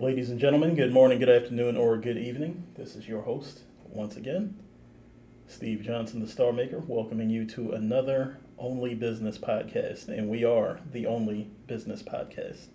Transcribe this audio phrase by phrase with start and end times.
[0.00, 2.68] Ladies and gentlemen, good morning, good afternoon, or good evening.
[2.76, 4.56] This is your host, once again,
[5.48, 10.06] Steve Johnson, the Star Maker, welcoming you to another Only Business podcast.
[10.06, 12.68] And we are the only business podcast.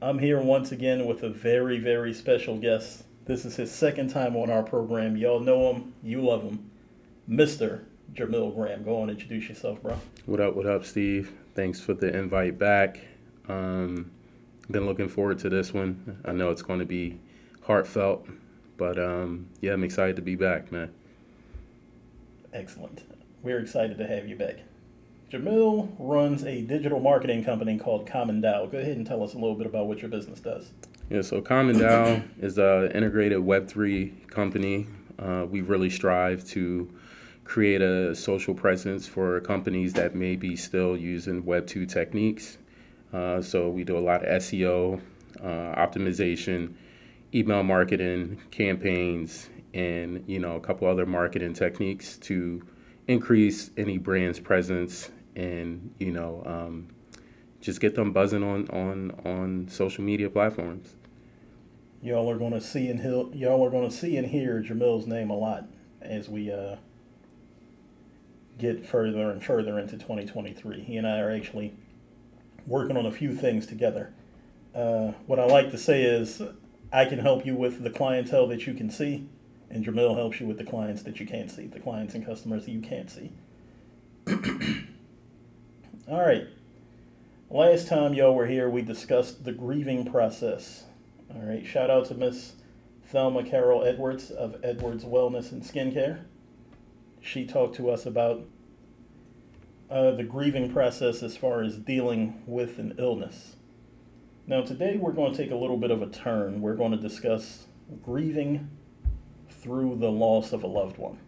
[0.00, 3.04] I'm here once again with a very, very special guest.
[3.26, 5.18] This is his second time on our program.
[5.18, 6.70] Y'all know him, you love him,
[7.28, 7.84] Mr.
[8.14, 8.84] Jermill Graham.
[8.84, 10.00] Go on, introduce yourself, bro.
[10.24, 11.34] What up, what up, Steve?
[11.54, 13.00] Thanks for the invite back.
[13.48, 14.12] Um,
[14.72, 16.20] been looking forward to this one.
[16.24, 17.20] I know it's going to be
[17.62, 18.26] heartfelt,
[18.76, 20.92] but um, yeah, I'm excited to be back, man.
[22.52, 23.02] Excellent.
[23.42, 24.56] We're excited to have you back.
[25.30, 28.70] Jermill runs a digital marketing company called Common DAO.
[28.70, 30.72] Go ahead and tell us a little bit about what your business does.
[31.08, 34.86] Yeah, so Common DAO is an integrated Web3 company.
[35.18, 36.90] Uh, we really strive to
[37.44, 42.58] create a social presence for companies that may be still using Web2 techniques.
[43.12, 45.00] Uh, so we do a lot of SEO,
[45.40, 46.74] uh, optimization,
[47.34, 52.62] email marketing, campaigns, and you know a couple other marketing techniques to
[53.08, 56.88] increase any brand's presence and you know um,
[57.60, 60.96] just get them buzzing on on on social media platforms.
[62.02, 65.36] Y'all are to see and hear, y'all are to see and hear Jermill's name a
[65.36, 65.66] lot
[66.00, 66.76] as we uh,
[68.58, 70.80] get further and further into 2023.
[70.80, 71.74] He and I are actually
[72.66, 74.12] working on a few things together.
[74.74, 76.42] Uh, what I like to say is,
[76.92, 79.28] I can help you with the clientele that you can see,
[79.70, 82.66] and Jermill helps you with the clients that you can't see, the clients and customers
[82.66, 83.32] that you can't see.
[86.08, 86.46] All right.
[87.50, 90.84] Last time y'all were here, we discussed the grieving process.
[91.34, 91.66] All right.
[91.66, 92.54] Shout out to Miss
[93.06, 96.20] Thelma Carol Edwards of Edwards Wellness and Skincare.
[97.20, 98.44] She talked to us about
[99.92, 103.56] uh, the grieving process as far as dealing with an illness.
[104.46, 106.62] Now, today we're going to take a little bit of a turn.
[106.62, 107.66] We're going to discuss
[108.02, 108.70] grieving
[109.50, 111.18] through the loss of a loved one.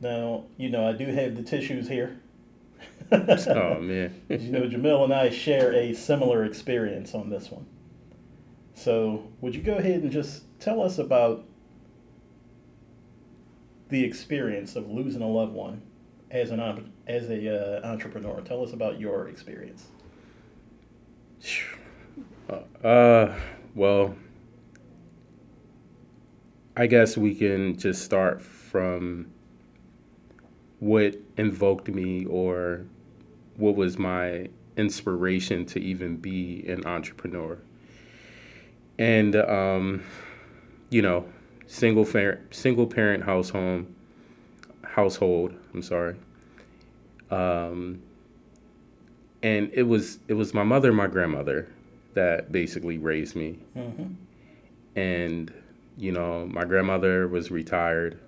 [0.00, 2.20] Now, you know, I do have the tissues here.
[3.10, 4.20] oh, man.
[4.28, 7.66] you know, Jermill and I share a similar experience on this one.
[8.74, 11.46] So, would you go ahead and just tell us about
[13.88, 15.80] the experience of losing a loved one
[16.30, 16.60] as an
[17.06, 18.40] as a uh, entrepreneur.
[18.40, 19.86] Tell us about your experience.
[22.82, 23.34] Uh,
[23.74, 24.16] well,
[26.76, 29.32] I guess we can just start from
[30.78, 32.86] what invoked me or
[33.56, 37.58] what was my inspiration to even be an entrepreneur.
[38.98, 40.04] And um,
[40.90, 41.26] you know,
[41.66, 42.06] single
[42.50, 43.86] single parent household
[44.82, 46.16] household, I'm sorry.
[47.30, 48.02] Um,
[49.42, 51.68] and it was it was my mother and my grandmother
[52.14, 53.58] that basically raised me.
[53.76, 54.14] Mm-hmm.
[54.98, 55.52] And
[55.96, 58.18] you know, my grandmother was retired.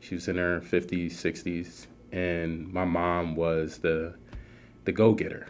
[0.00, 4.14] She was in her 50s, 60s, and my mom was the
[4.84, 5.48] the go-getter.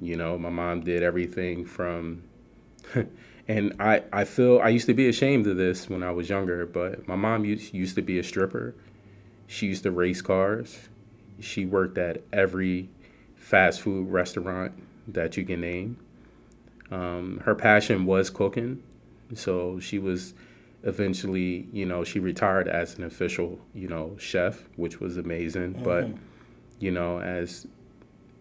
[0.00, 2.22] You know, my mom did everything from
[3.48, 6.66] and I I feel I used to be ashamed of this when I was younger,
[6.66, 8.74] but my mom used used to be a stripper.
[9.46, 10.89] She used to race cars.
[11.40, 12.88] She worked at every
[13.34, 14.72] fast food restaurant
[15.08, 15.96] that you can name.
[16.90, 18.82] Um, her passion was cooking,
[19.34, 20.34] so she was
[20.82, 25.74] eventually, you know, she retired as an official, you know, chef, which was amazing.
[25.74, 25.84] Mm-hmm.
[25.84, 26.08] But,
[26.78, 27.66] you know, as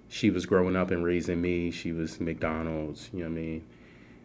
[0.08, 3.66] she was growing up and raising me, she was McDonald's, you know what I mean?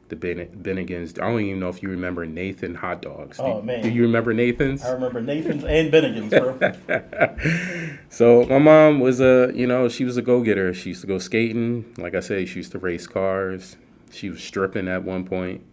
[0.09, 1.19] The ben- Bennigan's.
[1.19, 3.41] I don't even know if you remember Nathan hot dogs.
[3.41, 4.85] Oh do, man, do you remember Nathan's?
[4.85, 7.99] I remember Nathan's and Bennigan's, bro.
[8.09, 10.75] so my mom was a, you know, she was a go getter.
[10.75, 11.95] She used to go skating.
[11.97, 13.77] Like I say, she used to race cars.
[14.11, 15.65] She was stripping at one point,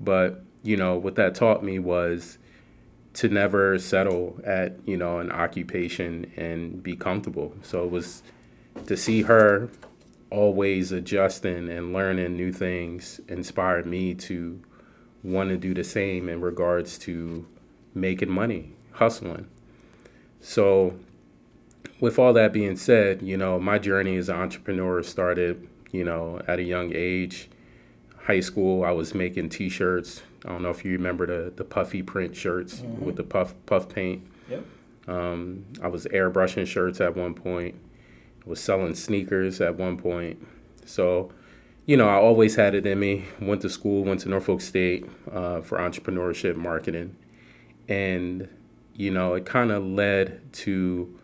[0.00, 2.38] but you know what that taught me was
[3.14, 7.54] to never settle at you know an occupation and be comfortable.
[7.62, 8.22] So it was
[8.86, 9.68] to see her
[10.30, 14.60] always adjusting and learning new things inspired me to
[15.22, 17.46] want to do the same in regards to
[17.94, 19.48] making money, hustling.
[20.40, 20.98] So,
[22.00, 26.40] with all that being said, you know, my journey as an entrepreneur started, you know,
[26.46, 27.48] at a young age.
[28.24, 30.22] High school, I was making T-shirts.
[30.44, 33.04] I don't know if you remember the the puffy print shirts mm-hmm.
[33.04, 34.22] with the puff puff paint.
[34.50, 34.64] Yep.
[35.08, 37.74] Um, I was airbrushing shirts at one point
[38.48, 40.44] was selling sneakers at one point.
[40.84, 41.30] So,
[41.86, 43.26] you know, I always had it in me.
[43.40, 47.16] Went to school, went to Norfolk State uh, for entrepreneurship marketing.
[47.88, 48.48] And,
[48.94, 51.18] you know, it kind of led to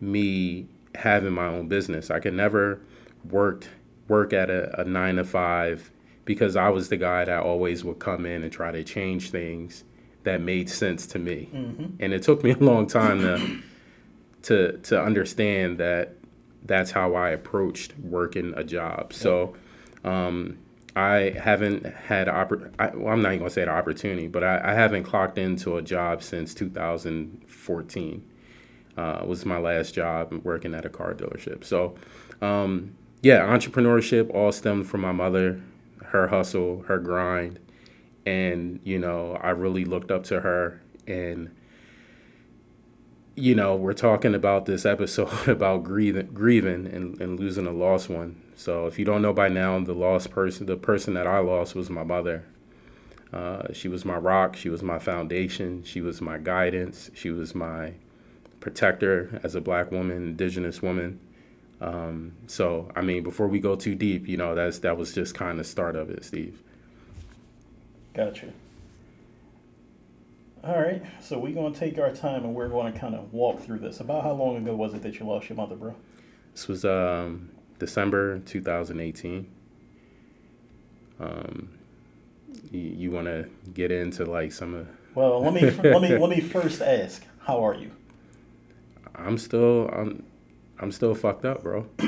[0.00, 2.10] me having my own business.
[2.10, 2.80] I could never
[3.28, 3.66] work
[4.08, 5.90] work at a, a nine to five
[6.24, 9.84] because I was the guy that always would come in and try to change things
[10.24, 11.48] that made sense to me.
[11.52, 11.84] Mm-hmm.
[12.00, 13.62] And it took me a long time to
[14.42, 16.16] to to understand that
[16.64, 19.12] that's how I approached working a job.
[19.12, 19.54] So
[20.04, 20.58] um,
[20.94, 24.70] I haven't had oppor- I, well, I'm not even gonna say the opportunity, but I,
[24.70, 28.26] I haven't clocked into a job since 2014.
[28.96, 31.64] Uh, was my last job working at a car dealership.
[31.64, 31.94] So
[32.42, 35.62] um, yeah, entrepreneurship all stemmed from my mother,
[36.06, 37.58] her hustle, her grind,
[38.26, 41.50] and you know I really looked up to her and
[43.40, 48.08] you know, we're talking about this episode about grieving, grieving and, and losing a lost
[48.08, 48.40] one.
[48.54, 51.74] So if you don't know by now, the lost person, the person that I lost
[51.74, 52.44] was my mother.
[53.32, 54.56] Uh, she was my rock.
[54.56, 55.82] She was my foundation.
[55.84, 57.10] She was my guidance.
[57.14, 57.94] She was my
[58.60, 61.20] protector as a black woman, indigenous woman.
[61.80, 65.34] Um, so I mean, before we go too deep, you know, that's that was just
[65.34, 66.62] kind of start of it, Steve.
[68.12, 68.52] Gotcha.
[70.62, 73.32] All right, so we're going to take our time and we're going to kind of
[73.32, 74.00] walk through this.
[74.00, 75.94] About how long ago was it that you lost your mother, bro?
[76.52, 77.48] This was um,
[77.78, 79.50] December 2018.
[81.18, 81.70] Um,
[82.70, 84.88] you, you want to get into like some of?
[85.12, 87.90] Well, let me let me let me first ask, how are you?
[89.16, 90.22] I'm still I'm
[90.78, 91.84] I'm still fucked up, bro.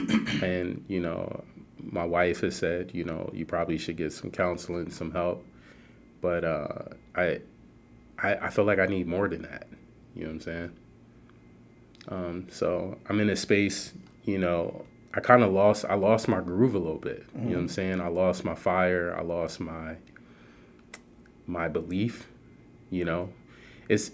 [0.41, 1.43] and you know,
[1.81, 5.45] my wife has said, you know, you probably should get some counseling, some help.
[6.21, 6.69] But uh,
[7.17, 7.41] I
[8.23, 9.67] I, I feel like I need more than that.
[10.15, 10.73] You know what I'm saying?
[12.09, 13.93] Um, so I'm in a space,
[14.25, 14.85] you know,
[15.15, 17.27] I kind of lost, I lost my groove a little bit.
[17.29, 17.43] Mm-hmm.
[17.43, 18.01] You know what I'm saying?
[18.01, 19.15] I lost my fire.
[19.17, 19.97] I lost my,
[21.47, 22.29] my belief,
[22.91, 23.33] you know,
[23.89, 24.13] it's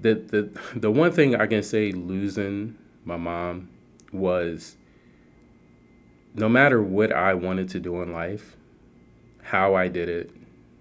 [0.00, 3.70] the, the, the one thing I can say losing my mom
[4.12, 4.76] was
[6.34, 8.56] no matter what I wanted to do in life,
[9.42, 10.30] how I did it,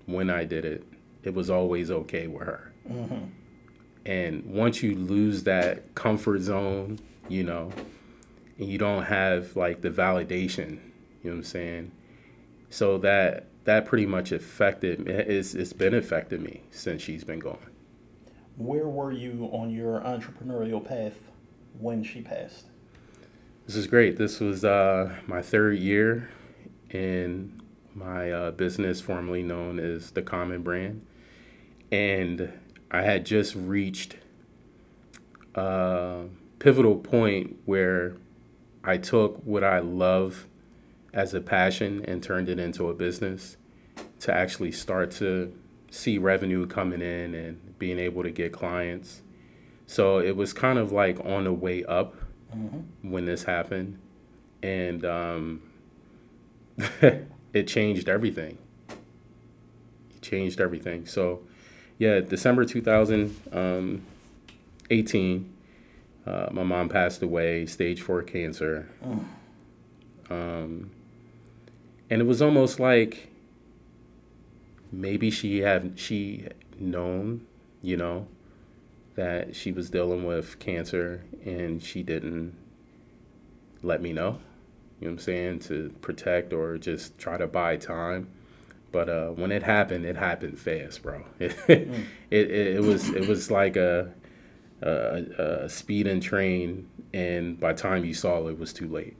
[0.05, 0.85] when I did it,
[1.25, 2.71] it was always okay with her.
[2.89, 3.25] Mm-hmm.
[4.05, 7.71] And once you lose that comfort zone, you know,
[8.59, 10.79] and you don't have like the validation,
[11.23, 11.91] you know what I'm saying?
[12.69, 17.57] So that that pretty much affected it's it's been affecting me since she's been gone.
[18.57, 21.17] Where were you on your entrepreneurial path
[21.79, 22.65] when she passed?
[23.65, 24.17] This is great.
[24.17, 26.29] This was uh, my third year
[26.91, 27.59] in
[27.95, 31.05] my uh, business, formerly known as the Common Brand
[31.91, 32.51] and
[32.91, 34.17] I had just reached
[35.55, 36.25] a
[36.59, 38.17] pivotal point where
[38.83, 40.47] I took what I love
[41.13, 43.57] as a passion and turned it into a business
[44.19, 45.53] to actually start to
[45.89, 49.21] see revenue coming in and being able to get clients.
[49.87, 52.15] So it was kind of like on the way up
[52.55, 53.09] mm-hmm.
[53.09, 53.99] when this happened.
[54.61, 55.61] And um,
[57.53, 58.57] it changed everything.
[58.89, 61.05] It changed everything.
[61.05, 61.41] So
[61.97, 65.53] yeah, December 2018,
[66.25, 68.89] uh, my mom passed away, stage four cancer.
[69.05, 69.23] Oh.
[70.29, 70.91] Um,
[72.09, 73.29] and it was almost like
[74.91, 76.47] maybe she had she
[76.79, 77.45] known,
[77.81, 78.27] you know,
[79.15, 82.53] that she was dealing with cancer and she didn't
[83.81, 84.39] let me know.
[84.99, 85.59] You know what I'm saying?
[85.59, 88.27] To protect or just try to buy time.
[88.95, 91.25] But uh, when it happened, it happened fast, bro.
[91.41, 92.05] It, mm.
[92.31, 94.13] it, it, it, was it was like a,
[94.81, 99.17] a, a speeding train, and by the time you saw it, it was too late.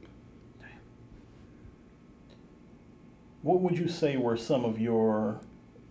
[3.41, 5.41] What would you say were some of your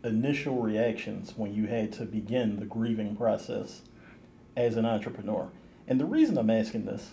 [0.03, 3.83] initial reactions when you had to begin the grieving process
[4.57, 5.51] as an entrepreneur?
[5.87, 7.11] And the reason I'm asking this,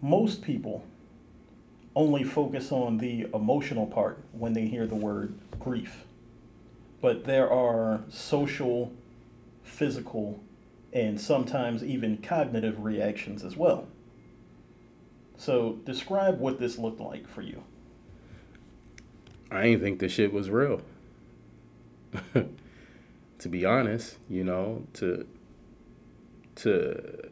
[0.00, 0.84] most people
[1.94, 6.04] only focus on the emotional part when they hear the word grief.
[7.00, 8.92] But there are social,
[9.62, 10.40] physical,
[10.92, 13.88] and sometimes even cognitive reactions as well.
[15.36, 17.64] So, describe what this looked like for you.
[19.50, 20.82] I didn't think the shit was real.
[22.34, 25.26] to be honest, you know, to
[26.54, 27.30] to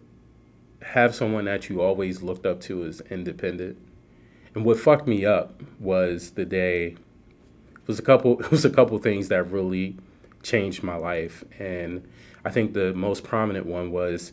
[0.82, 3.76] have someone that you always looked up to as independent
[4.54, 6.97] and what fucked me up was the day.
[7.73, 8.40] It was a couple.
[8.40, 9.97] It was a couple things that really
[10.42, 12.07] changed my life, and
[12.45, 14.33] I think the most prominent one was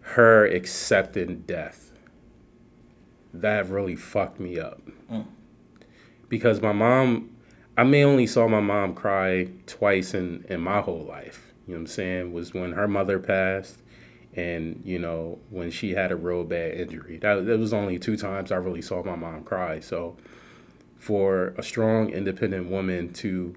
[0.00, 1.92] her accepting death.
[3.32, 4.82] That really fucked me up.
[5.10, 5.26] Mm.
[6.28, 7.30] Because my mom,
[7.76, 11.52] I may only saw my mom cry twice in, in my whole life.
[11.66, 12.32] You know what I'm saying?
[12.32, 13.81] Was when her mother passed
[14.34, 18.16] and you know when she had a real bad injury that, that was only two
[18.16, 20.16] times i really saw my mom cry so
[21.02, 23.56] for a strong, independent woman to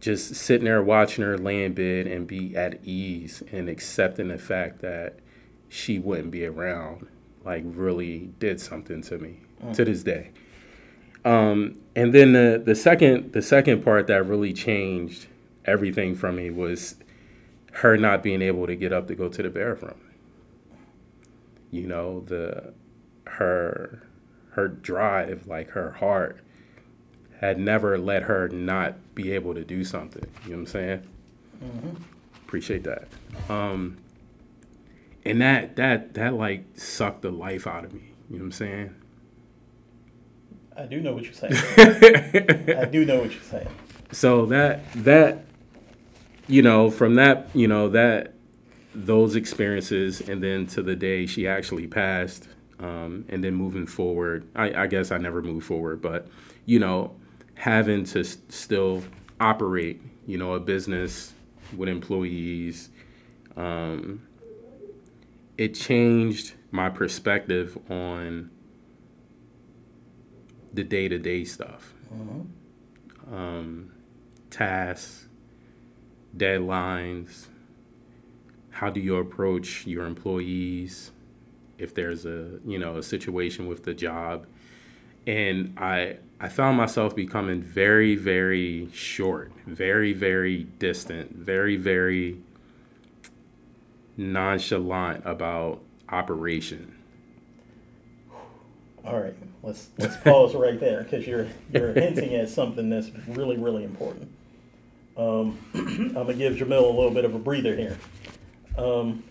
[0.00, 4.38] just sitting there watching her lay in bed and be at ease and accepting the
[4.38, 5.18] fact that
[5.68, 7.06] she wouldn't be around,
[7.44, 9.74] like really did something to me mm.
[9.74, 10.30] to this day.
[11.26, 15.26] Um, and then the the second the second part that really changed
[15.66, 16.96] everything for me was
[17.72, 20.00] her not being able to get up to go to the bathroom.
[21.70, 22.74] You know, the
[23.26, 24.06] her
[24.50, 26.40] her drive, like her heart,
[27.40, 30.24] had never let her not be able to do something.
[30.44, 31.08] You know what I'm saying?
[31.64, 32.02] Mm-hmm.
[32.46, 33.08] Appreciate that.
[33.48, 33.96] Um,
[35.24, 38.12] and that that that like sucked the life out of me.
[38.28, 38.94] You know what I'm saying?
[40.76, 41.54] I do know what you're saying.
[42.78, 43.68] I do know what you're saying.
[44.10, 45.44] So that that
[46.52, 48.34] you know, from that, you know, that
[48.94, 52.46] those experiences and then to the day she actually passed,
[52.78, 56.28] um, and then moving forward, I, I, guess I never moved forward, but
[56.66, 57.16] you know,
[57.54, 59.02] having to s- still
[59.40, 61.32] operate, you know, a business
[61.74, 62.90] with employees,
[63.56, 64.20] um,
[65.56, 68.50] it changed my perspective on
[70.74, 73.34] the day to day stuff, mm-hmm.
[73.34, 73.92] um,
[74.50, 75.28] tasks,
[76.36, 77.46] deadlines.
[78.70, 81.10] How do you approach your employees
[81.78, 84.46] if there's a you know a situation with the job?
[85.26, 92.38] And I I found myself becoming very very short, very very distant, very very
[94.16, 96.94] nonchalant about operation
[99.04, 103.56] all right, let's let's pause right there because you're you're hinting at something that's really
[103.56, 104.30] really important.
[105.16, 107.98] Um, I'm gonna give Jermill a little bit of a breather here.
[108.76, 109.24] Um,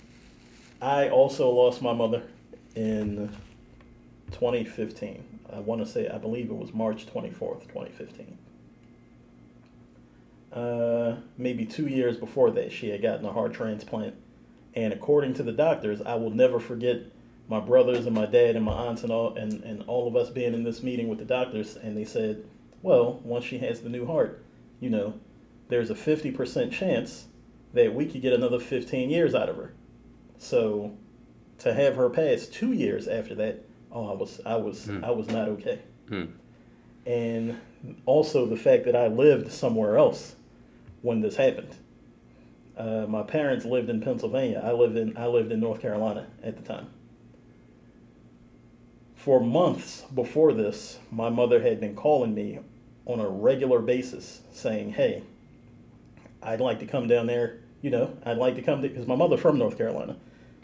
[0.82, 2.24] I also lost my mother
[2.76, 3.30] in
[4.32, 5.40] 2015.
[5.54, 8.38] I want to say I believe it was March 24th, 2015.
[10.54, 14.16] Uh, maybe two years before that, she had gotten a heart transplant,
[14.74, 17.04] and according to the doctors, I will never forget
[17.48, 20.30] my brothers and my dad and my aunts and all and, and all of us
[20.30, 22.46] being in this meeting with the doctors and they said,
[22.82, 24.42] Well, once she has the new heart,
[24.80, 25.16] you know,
[25.72, 27.28] there's a fifty percent chance
[27.74, 29.74] that we could get another fifteen years out of her.
[30.38, 30.98] So
[31.60, 35.02] to have her pass two years after that, oh I was I was mm.
[35.02, 35.80] I was not okay.
[36.10, 36.34] Mm.
[37.06, 37.62] And
[38.06, 40.36] also the fact that I lived somewhere else
[41.02, 41.78] when this happened.
[42.78, 44.62] Uh, my parents lived in Pennsylvania.
[44.62, 46.88] I lived in I lived in North Carolina at the time.
[49.16, 52.60] For months before this, my mother had been calling me
[53.06, 55.24] on a regular basis saying, Hey,
[56.44, 57.60] I'd like to come down there.
[57.82, 60.18] You know, I'd like to come because my mother from North Carolina.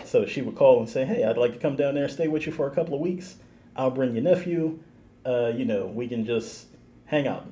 [0.04, 2.46] So she would call and say, Hey, I'd like to come down there, stay with
[2.46, 3.38] you for a couple of weeks.
[3.76, 4.80] I'll bring your nephew.
[5.26, 6.68] Uh, you know, we can just
[7.06, 7.48] hang out.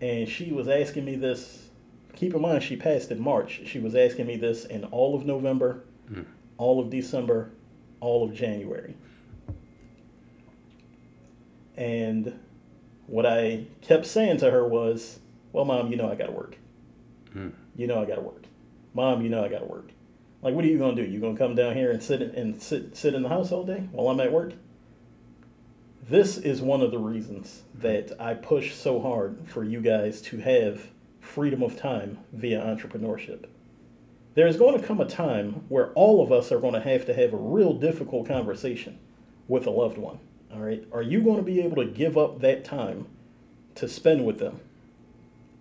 [0.00, 1.68] And she was asking me this.
[2.14, 3.62] Keep in mind, she passed in March.
[3.64, 6.24] She was asking me this in all of November, mm.
[6.56, 7.50] all of December,
[8.00, 8.96] all of January.
[11.76, 12.38] And
[13.06, 15.20] what I kept saying to her was,
[15.52, 16.58] Well, mom, you know I got to work.
[17.76, 18.44] You know I got to work.
[18.94, 19.90] Mom, you know I got to work.
[20.42, 21.10] Like, what are you going to do?
[21.10, 23.64] You going to come down here and sit and sit sit in the house all
[23.64, 24.54] day while I'm at work?
[26.08, 30.38] This is one of the reasons that I push so hard for you guys to
[30.38, 30.88] have
[31.20, 33.44] freedom of time via entrepreneurship.
[34.34, 37.14] There's going to come a time where all of us are going to have to
[37.14, 38.98] have a real difficult conversation
[39.48, 40.20] with a loved one.
[40.52, 40.84] All right.
[40.92, 43.06] Are you going to be able to give up that time
[43.74, 44.60] to spend with them?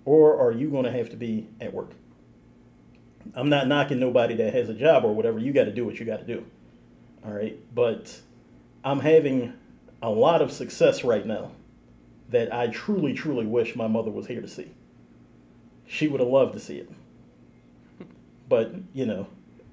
[0.07, 1.91] Or are you going to have to be at work?
[3.35, 5.37] I'm not knocking nobody that has a job or whatever.
[5.37, 6.45] You got to do what you got to do.
[7.25, 7.59] All right.
[7.75, 8.21] But
[8.85, 9.51] I'm having
[10.01, 11.51] a lot of success right now
[12.29, 14.71] that I truly, truly wish my mother was here to see.
[15.85, 16.89] She would have loved to see it.
[18.47, 19.27] But, you know,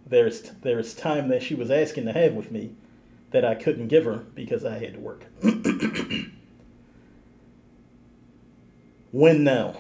[0.04, 2.74] there's there's time that she was asking to have with me
[3.30, 5.26] that I couldn't give her because I had to work.
[9.12, 9.76] when now?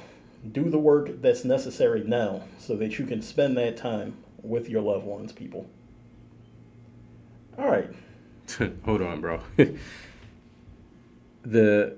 [0.50, 4.82] Do the work that's necessary now so that you can spend that time with your
[4.82, 5.66] loved ones, people.
[7.58, 7.90] All right.
[8.84, 9.40] Hold on, bro.
[11.42, 11.96] the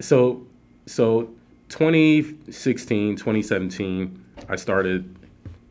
[0.00, 0.46] so
[0.86, 1.30] so
[1.68, 5.16] 2016 2017 i started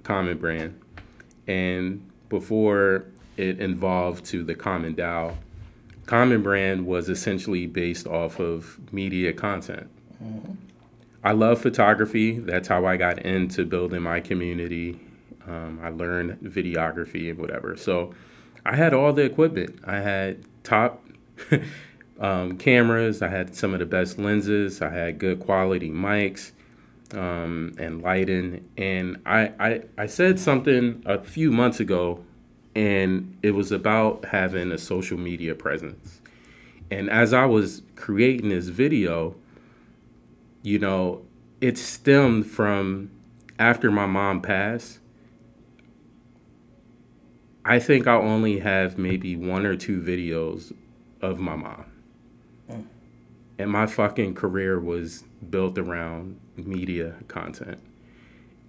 [0.03, 0.79] common brand
[1.47, 3.05] and before
[3.37, 5.35] it evolved to the Common DAO,
[6.07, 9.89] Common Brand was essentially based off of media content.
[10.23, 10.53] Mm-hmm.
[11.23, 12.39] I love photography.
[12.39, 14.99] That's how I got into building my community.
[15.45, 17.75] Um, I learned videography and whatever.
[17.75, 18.13] So
[18.65, 19.79] I had all the equipment.
[19.83, 21.05] I had top
[22.19, 23.21] um, cameras.
[23.21, 24.81] I had some of the best lenses.
[24.81, 26.51] I had good quality mics
[27.13, 28.69] um, and lighting.
[28.77, 32.23] And I, I, I said something a few months ago,
[32.77, 36.21] and it was about having a social media presence.
[36.91, 39.33] And as I was creating this video,
[40.61, 41.23] you know,
[41.59, 43.09] it stemmed from
[43.57, 44.99] after my mom passed.
[47.65, 50.71] I think I only have maybe one or two videos
[51.19, 51.85] of my mom.
[52.69, 52.85] Mm.
[53.57, 57.79] And my fucking career was built around media content.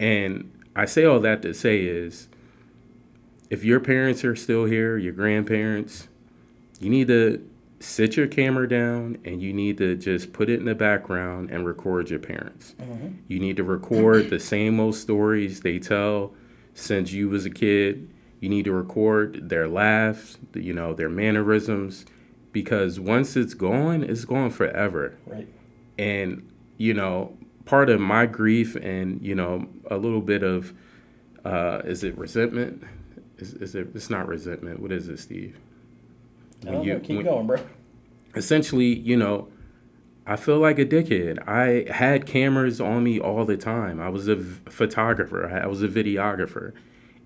[0.01, 2.29] And I say all that to say is
[3.51, 6.09] if your parents are still here, your grandparents,
[6.81, 7.49] you need to
[7.81, 11.65] sit your camera down and you need to just put it in the background and
[11.65, 12.75] record your parents.
[12.81, 13.09] Mm-hmm.
[13.29, 16.33] You need to record the same old stories they tell
[16.75, 18.09] since you was a kid.
[18.41, 22.05] You need to record their laughs, you know, their mannerisms
[22.53, 25.17] because once it's gone, it's gone forever.
[25.27, 25.49] Right.
[25.99, 30.73] And you know, part of my grief and you know a little bit of
[31.45, 32.85] uh, is it resentment?
[33.39, 33.89] Is, is it?
[33.95, 34.81] It's not resentment.
[34.81, 35.57] What is it, Steve?
[36.63, 36.99] When I don't you.
[36.99, 37.59] Keep when, going, bro.
[38.35, 39.49] Essentially, you know,
[40.27, 41.47] I feel like a dickhead.
[41.49, 44.01] I had cameras on me all the time.
[44.01, 45.49] I was a photographer.
[45.49, 46.73] I was a videographer,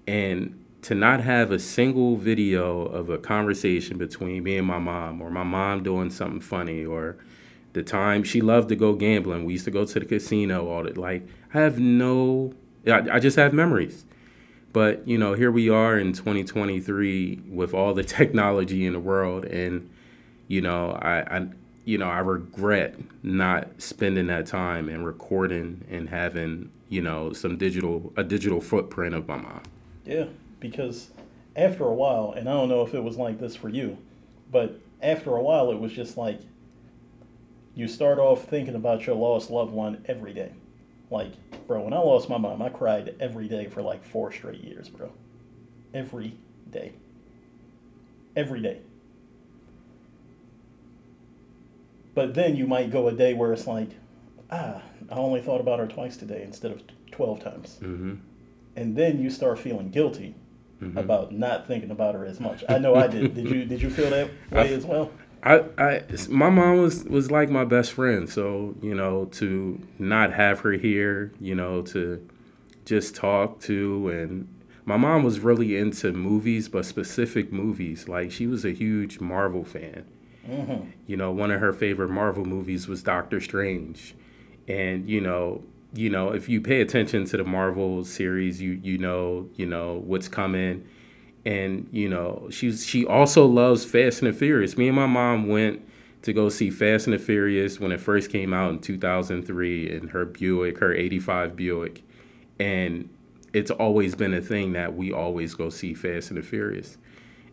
[0.07, 5.23] and to not have a single video of a conversation between me and my mom,
[5.23, 7.17] or my mom doing something funny, or
[7.73, 9.45] the time she loved to go gambling.
[9.45, 11.27] We used to go to the casino all the like.
[11.55, 12.53] I have no.
[12.87, 14.05] I, I just have memories.
[14.73, 19.45] But you know, here we are in 2023 with all the technology in the world,
[19.45, 19.91] and
[20.49, 21.47] you know, I, I
[21.85, 27.57] you know, I regret not spending that time and recording and having you know some
[27.57, 29.63] digital a digital footprint of my mom.
[30.05, 30.27] Yeah,
[30.61, 31.11] because
[31.55, 33.99] after a while, and I don't know if it was like this for you,
[34.51, 36.41] but after a while, it was just like
[37.75, 40.53] you start off thinking about your lost loved one every day.
[41.13, 41.33] Like,
[41.67, 44.89] bro, when I lost my mom, I cried every day for like four straight years,
[44.89, 45.13] bro.
[45.93, 46.37] Every
[46.71, 46.95] day.
[48.35, 48.81] Every day.
[52.15, 53.91] But then you might go a day where it's like,
[54.51, 57.79] ah, I only thought about her twice today instead of 12 times.
[57.83, 58.15] Mm-hmm.
[58.75, 60.35] And then you start feeling guilty
[60.81, 60.97] mm-hmm.
[60.97, 62.65] about not thinking about her as much.
[62.71, 63.35] I know I did.
[63.35, 65.11] did you did you feel that way as well?
[65.43, 68.29] I, I, my mom was was like my best friend.
[68.29, 72.27] So you know, to not have her here, you know, to
[72.85, 74.49] just talk to, and
[74.85, 78.09] my mom was really into movies, but specific movies.
[78.09, 80.05] Like she was a huge Marvel fan.
[80.47, 80.91] Mm-hmm.
[81.07, 84.15] You know, one of her favorite Marvel movies was Doctor Strange,
[84.69, 88.97] and you know, you know, if you pay attention to the Marvel series, you you
[88.97, 90.87] know, you know what's coming
[91.45, 94.77] and you know she's she also loves Fast and the Furious.
[94.77, 95.87] Me and my mom went
[96.23, 100.09] to go see Fast and the Furious when it first came out in 2003 in
[100.09, 102.03] her Buick, her 85 Buick,
[102.61, 103.09] and
[103.53, 106.97] it's always been a thing that we always go see Fast and the Furious.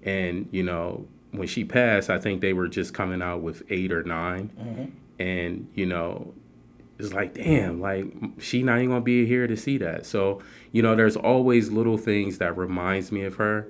[0.03, 3.91] And you know when she passed, I think they were just coming out with eight
[3.91, 4.85] or 9 mm-hmm.
[5.21, 6.33] and you know
[6.99, 8.05] it's like damn like
[8.39, 10.05] she not even gonna be here to see that.
[10.05, 13.67] So you know there's always little things that reminds me of her.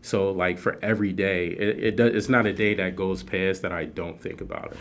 [0.00, 3.62] So like for every day it, it does it's not a day that goes past
[3.62, 4.78] that i don't think about it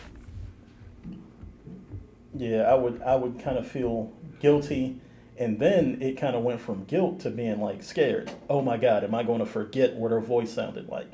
[2.35, 4.97] yeah i would i would kind of feel guilty.
[5.39, 8.31] And then it kind of went from guilt to being like scared.
[8.49, 11.11] Oh my god am i going to forget what her voice sounded like?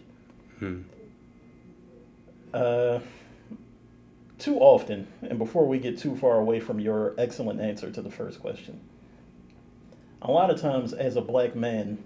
[0.59, 0.81] Hmm.
[2.53, 2.99] uh
[4.43, 8.11] too often, and before we get too far away from your excellent answer to the
[8.11, 8.81] first question,
[10.21, 12.03] a lot of times as a black man,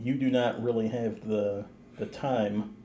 [0.00, 1.64] you do not really have the
[1.98, 2.76] the time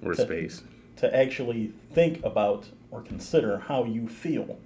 [0.00, 0.62] or to, space
[0.96, 4.60] to actually think about or consider how you feel.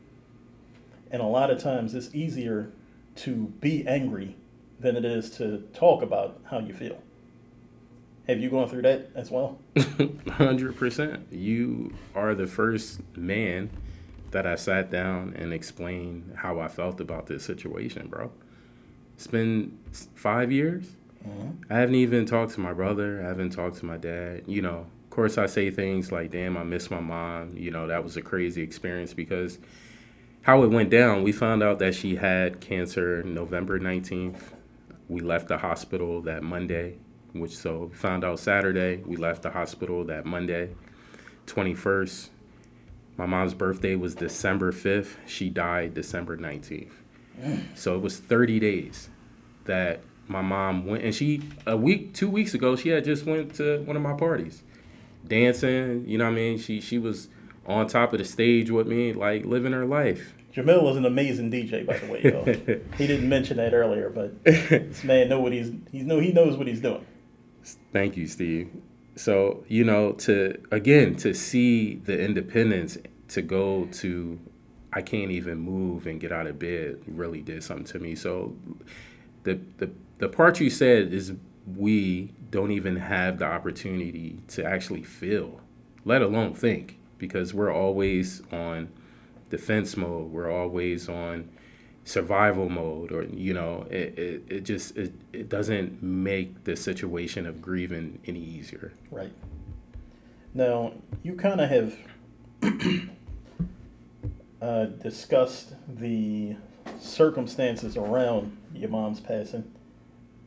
[1.11, 2.71] And a lot of times it's easier
[3.17, 4.37] to be angry
[4.79, 7.03] than it is to talk about how you feel.
[8.29, 9.59] Have you gone through that as well?
[10.31, 11.27] Hundred percent.
[11.33, 13.71] You are the first man
[14.33, 18.31] that I sat down and explained how I felt about this situation, bro.
[19.15, 19.79] It's been
[20.15, 20.97] five years.
[21.27, 21.73] Mm-hmm.
[21.73, 23.23] I haven't even talked to my brother.
[23.25, 24.43] I haven't talked to my dad.
[24.47, 27.87] You know, of course, I say things like, "Damn, I miss my mom." You know,
[27.87, 29.59] that was a crazy experience because
[30.43, 31.23] how it went down.
[31.23, 34.53] We found out that she had cancer November nineteenth.
[35.09, 36.99] We left the hospital that Monday
[37.33, 39.03] which so found out Saturday.
[39.05, 40.75] We left the hospital that Monday,
[41.47, 42.29] 21st.
[43.17, 45.17] My mom's birthday was December 5th.
[45.27, 46.93] She died December 19th.
[47.41, 47.77] Mm.
[47.77, 49.09] So it was 30 days
[49.65, 53.55] that my mom went and she a week, two weeks ago, she had just went
[53.55, 54.63] to one of my parties,
[55.27, 56.05] dancing.
[56.07, 56.59] You know what I mean?
[56.59, 57.29] She she was
[57.67, 60.35] on top of the stage with me, like living her life.
[60.55, 62.45] Jermill was an amazing DJ, by the way, y'all.
[62.99, 66.57] he didn't mention that earlier, but this man know what he's he's know he knows
[66.57, 67.05] what he's doing.
[67.93, 68.71] Thank you, Steve.
[69.17, 74.39] So you know, to again to see the independence to go to,
[74.93, 78.15] I can't even move and get out of bed really did something to me.
[78.15, 78.57] So
[79.43, 81.33] the the the part you said is
[81.77, 85.61] we don't even have the opportunity to actually feel,
[86.05, 88.89] let alone think, because we're always on
[89.51, 90.31] defense mode.
[90.31, 91.51] We're always on
[92.09, 97.47] survival mode, or you know, it, it, it just it, it doesn't make the situation
[97.47, 98.93] of grieving any easier.
[99.11, 99.33] Right.
[100.55, 101.97] Now you kind of have
[104.63, 106.57] uh, discussed the
[106.99, 109.71] circumstances around your mom's passing.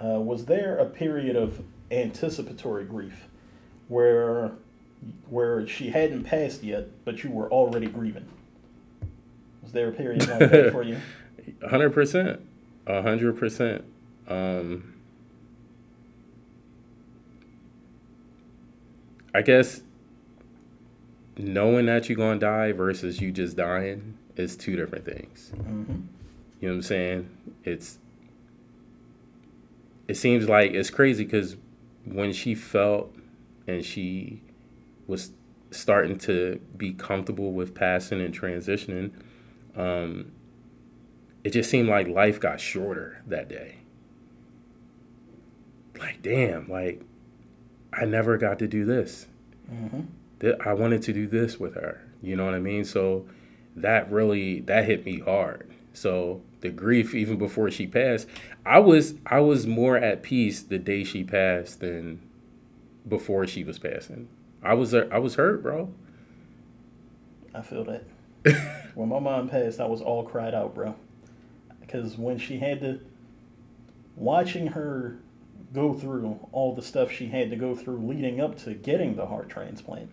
[0.04, 3.28] Uh, was there a period of anticipatory grief
[3.88, 4.54] where
[5.30, 8.26] where she hadn't passed yet, but you were already grieving?
[9.62, 10.98] Was there a period like that for you?
[11.68, 12.42] Hundred percent,
[12.88, 13.84] hundred percent.
[14.28, 14.94] Um,
[19.34, 19.82] I guess
[21.38, 25.52] knowing that you're gonna die versus you just dying is two different things.
[25.56, 26.02] Mm-hmm.
[26.60, 27.30] You know what I'm saying?
[27.64, 28.00] It's
[30.08, 31.56] it seems like it's crazy because
[32.06, 33.16] when she felt
[33.68, 34.42] and she
[35.08, 35.32] was
[35.72, 39.12] starting to be comfortable with passing and transitioning,
[39.76, 40.32] um,
[41.44, 43.78] it just seemed like life got shorter that day.
[46.00, 47.02] Like, damn, like
[47.94, 49.28] I never got to do this.
[49.72, 50.02] Mm-hmm.
[50.68, 52.02] I wanted to do this with her.
[52.22, 52.86] You know what I mean?
[52.86, 53.28] So
[53.76, 55.70] that really that hit me hard.
[55.94, 58.28] So the grief even before she passed,
[58.66, 62.22] I was I was more at peace the day she passed than
[63.08, 64.28] before she was passing.
[64.64, 65.94] I was I was hurt, bro.
[67.54, 68.04] I feel that.
[68.96, 70.96] when my mom passed, I was all cried out, bro.
[71.92, 73.02] Because when she had to,
[74.16, 75.20] watching her
[75.74, 79.26] go through all the stuff she had to go through leading up to getting the
[79.26, 80.10] heart transplant,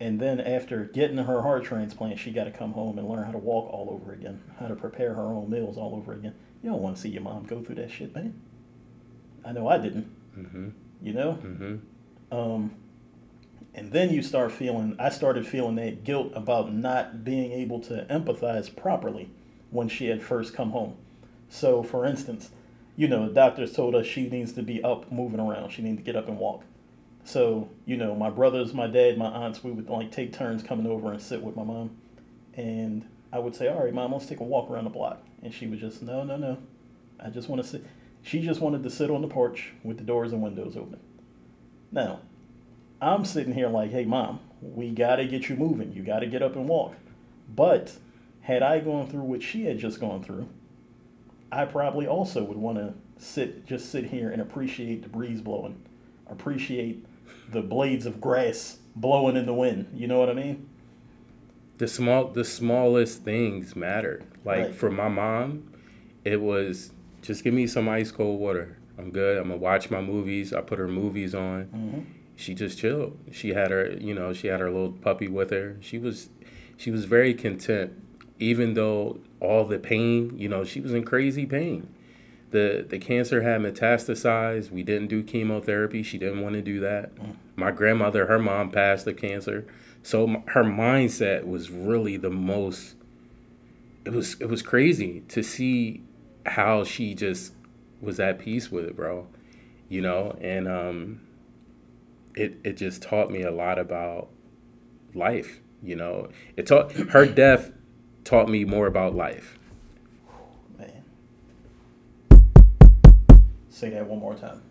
[0.00, 3.32] and then after getting her heart transplant, she got to come home and learn how
[3.32, 6.34] to walk all over again, how to prepare her own meals all over again.
[6.62, 8.40] You don't want to see your mom go through that shit, man.
[9.44, 10.10] I know I didn't.
[10.36, 10.68] Mm-hmm.
[11.00, 11.32] You know.
[11.34, 12.36] Mm-hmm.
[12.36, 12.74] Um,
[13.72, 14.96] and then you start feeling.
[14.98, 19.30] I started feeling that guilt about not being able to empathize properly
[19.74, 20.96] when she had first come home.
[21.48, 22.50] So, for instance,
[22.96, 25.70] you know, doctors told us she needs to be up, moving around.
[25.70, 26.62] She needs to get up and walk.
[27.24, 30.86] So, you know, my brothers, my dad, my aunts, we would like take turns coming
[30.86, 31.96] over and sit with my mom.
[32.54, 35.26] And I would say, All right, mom, let's take a walk around the block.
[35.42, 36.58] And she would just, No, no, no.
[37.18, 37.84] I just want to sit.
[38.22, 41.00] She just wanted to sit on the porch with the doors and windows open.
[41.90, 42.20] Now,
[43.00, 45.92] I'm sitting here like, Hey, mom, we got to get you moving.
[45.92, 46.94] You got to get up and walk.
[47.52, 47.98] But
[48.44, 50.48] had I gone through what she had just gone through,
[51.50, 55.82] I probably also would want to sit, just sit here and appreciate the breeze blowing,
[56.26, 57.06] appreciate
[57.50, 59.88] the blades of grass blowing in the wind.
[59.94, 60.68] You know what I mean?
[61.78, 64.22] The small, the smallest things matter.
[64.44, 64.74] Like Right.
[64.74, 65.70] for my mom,
[66.24, 68.76] it was just give me some ice cold water.
[68.98, 69.38] I'm good.
[69.38, 70.52] I'm gonna watch my movies.
[70.52, 71.64] I put her movies on.
[71.64, 72.00] Mm-hmm.
[72.36, 73.18] She just chilled.
[73.32, 75.78] She had her, you know, she had her little puppy with her.
[75.80, 76.28] She was,
[76.76, 77.92] she was very content,
[78.38, 81.88] even though all the pain, you know, she was in crazy pain.
[82.50, 84.70] The the cancer had metastasized.
[84.70, 86.02] We didn't do chemotherapy.
[86.02, 87.12] She didn't want to do that.
[87.56, 89.66] My grandmother, her mom passed of cancer,
[90.02, 92.94] so m- her mindset was really the most.
[94.04, 96.02] It was it was crazy to see
[96.46, 97.54] how she just
[98.00, 99.26] was at peace with it, bro.
[99.88, 101.20] You know, and um,
[102.36, 104.28] it it just taught me a lot about
[105.14, 105.60] life.
[105.82, 107.72] You know, it taught her death
[108.24, 109.58] taught me more about life.
[110.78, 111.04] Man.
[113.68, 114.62] Say that one more time.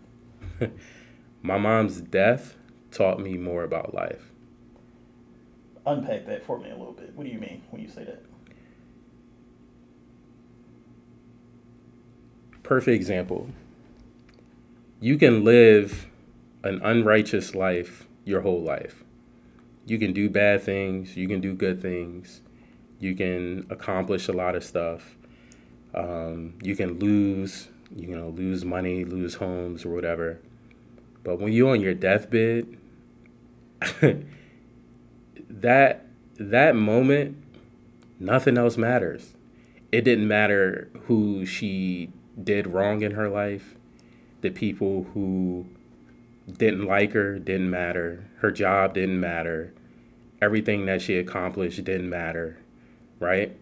[1.42, 2.56] My mom's death
[2.90, 4.30] taught me more about life.
[5.86, 7.14] Unpack that for me a little bit.
[7.14, 8.22] What do you mean when you say that?
[12.62, 13.50] Perfect example.
[15.00, 16.06] You can live
[16.62, 19.04] an unrighteous life your whole life.
[19.84, 22.40] You can do bad things, you can do good things,
[23.04, 25.14] you can accomplish a lot of stuff.
[25.94, 30.40] Um, you can lose, you know, lose money, lose homes or whatever.
[31.22, 32.78] But when you're on your deathbed,
[35.50, 36.06] that
[36.38, 37.36] that moment,
[38.18, 39.34] nothing else matters.
[39.92, 42.10] It didn't matter who she
[42.42, 43.74] did wrong in her life,
[44.40, 45.66] the people who
[46.50, 49.74] didn't like her didn't matter, her job didn't matter,
[50.40, 52.58] everything that she accomplished didn't matter,
[53.20, 53.56] right?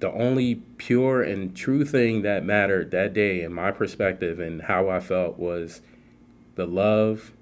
[0.00, 4.88] The only pure and true thing that mattered that day, in my perspective and how
[4.88, 5.80] I felt, was
[6.54, 7.32] the love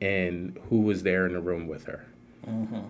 [0.00, 2.06] and who was there in the room with her.
[2.46, 2.80] Mm-hmm.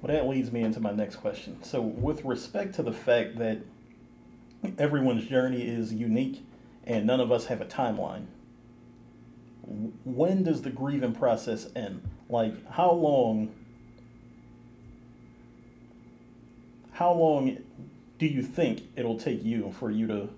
[0.00, 1.62] Well, that leads me into my next question.
[1.62, 3.58] So, with respect to the fact that
[4.76, 6.44] everyone's journey is unique
[6.84, 8.26] and none of us have a timeline,
[10.04, 12.02] when does the grieving process end?
[12.28, 13.54] Like, how long?
[16.98, 17.58] How long
[18.18, 20.30] do you think it'll take you for you to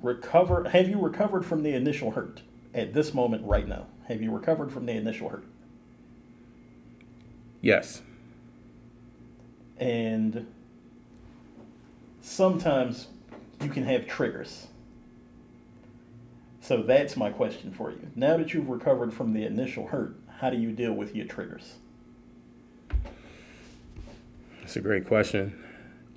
[0.00, 0.68] recover?
[0.68, 3.86] Have you recovered from the initial hurt at this moment right now?
[4.06, 5.42] Have you recovered from the initial hurt?
[7.62, 8.02] Yes.
[9.76, 10.46] And
[12.22, 13.08] sometimes
[13.60, 14.68] you can have triggers.
[16.60, 18.08] So that's my question for you.
[18.14, 21.74] Now that you've recovered from the initial hurt, how do you deal with your triggers?
[24.64, 25.62] That's a great question.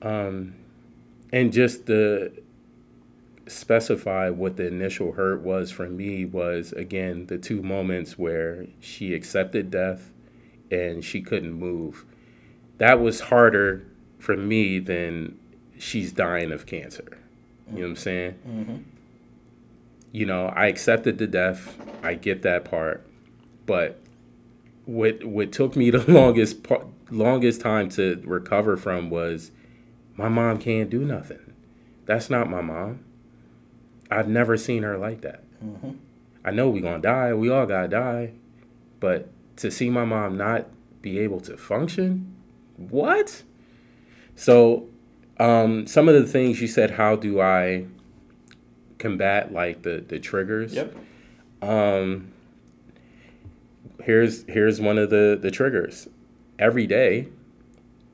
[0.02, 0.56] Um,
[1.34, 2.32] and just to
[3.46, 9.14] specify what the initial hurt was for me was again the two moments where she
[9.14, 10.12] accepted death
[10.72, 12.06] and she couldn't move.
[12.78, 13.86] That was harder
[14.18, 15.38] for me than
[15.78, 17.18] she's dying of cancer.
[17.70, 18.36] You know what I'm saying?
[18.48, 18.76] Mm-hmm.
[20.14, 21.76] You know, I accepted the death.
[22.02, 23.06] I get that part,
[23.66, 24.00] but
[24.86, 29.52] what what took me the longest part, longest time to recover from was
[30.16, 31.54] my mom can't do nothing.
[32.06, 33.04] That's not my mom.
[34.10, 35.44] I've never seen her like that.
[35.64, 35.92] Mm-hmm.
[36.46, 37.34] I know we gonna die.
[37.34, 38.32] We all gotta die,
[39.00, 40.68] but to see my mom not
[41.02, 42.36] be able to function,
[42.78, 43.44] what?
[44.36, 44.88] So,
[45.40, 46.92] um, some of the things you said.
[46.92, 47.86] How do I
[48.98, 50.74] combat like the the triggers?
[50.74, 50.96] Yep.
[51.62, 52.32] Um,
[54.04, 56.08] here's here's one of the the triggers.
[56.60, 57.28] Every day,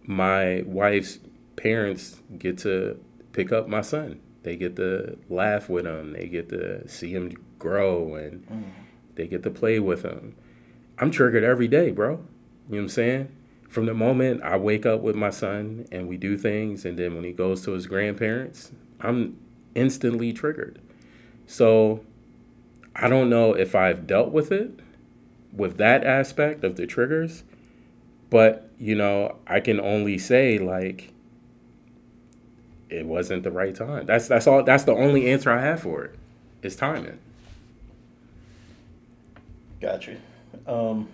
[0.05, 1.19] my wife's
[1.55, 2.99] parents get to
[3.31, 4.19] pick up my son.
[4.43, 6.11] They get to laugh with him.
[6.13, 8.63] They get to see him grow, and Mm.
[9.15, 10.33] they get to play with him.
[10.99, 12.11] I'm triggered every day, bro.
[12.11, 12.23] You know
[12.67, 13.27] what I'm saying?
[13.69, 17.15] From the moment I wake up with my son and we do things, and then
[17.15, 19.37] when he goes to his grandparents, I'm
[19.73, 20.79] instantly triggered.
[21.47, 22.01] So
[22.95, 24.71] I don't know if I've dealt with it,
[25.55, 27.43] with that aspect of the triggers,
[28.33, 31.13] but you know, I can only say like
[32.89, 34.07] it wasn't the right time.
[34.07, 36.15] That's that's all that's the only answer I have for it.
[36.63, 37.19] It's timing.
[39.79, 40.17] Got you.
[40.65, 41.09] Um,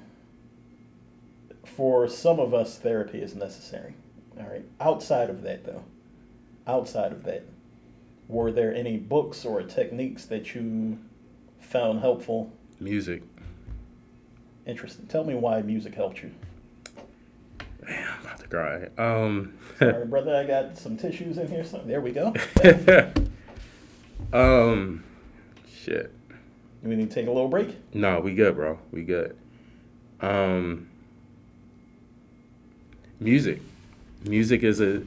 [1.66, 3.96] for some of us, therapy is necessary.
[4.40, 4.64] All right.
[4.80, 5.84] Outside of that, though,
[6.66, 7.44] outside of that,
[8.30, 10.98] were there any books or techniques that you
[11.60, 12.54] found helpful?
[12.80, 13.24] Music.
[14.66, 15.08] Interesting.
[15.08, 16.32] Tell me why music helped you.
[17.90, 18.88] I'm about to cry.
[18.98, 21.64] Um right, brother, I got some tissues in here.
[21.64, 22.34] So there we go.
[24.34, 25.04] um
[25.68, 26.14] shit.
[26.84, 27.76] We need to take a little break.
[27.94, 28.80] No, we good, bro.
[28.92, 29.36] We good.
[30.22, 30.90] Um
[33.20, 33.62] music.
[34.24, 35.04] Music is a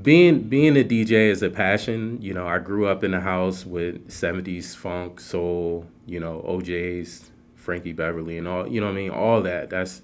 [0.00, 2.20] being being a DJ is a passion.
[2.20, 7.30] You know, I grew up in a house with 70s funk, soul, you know, O'Jays,
[7.54, 9.10] Frankie Beverly and all, you know what I mean?
[9.10, 9.70] All that.
[9.70, 10.02] That's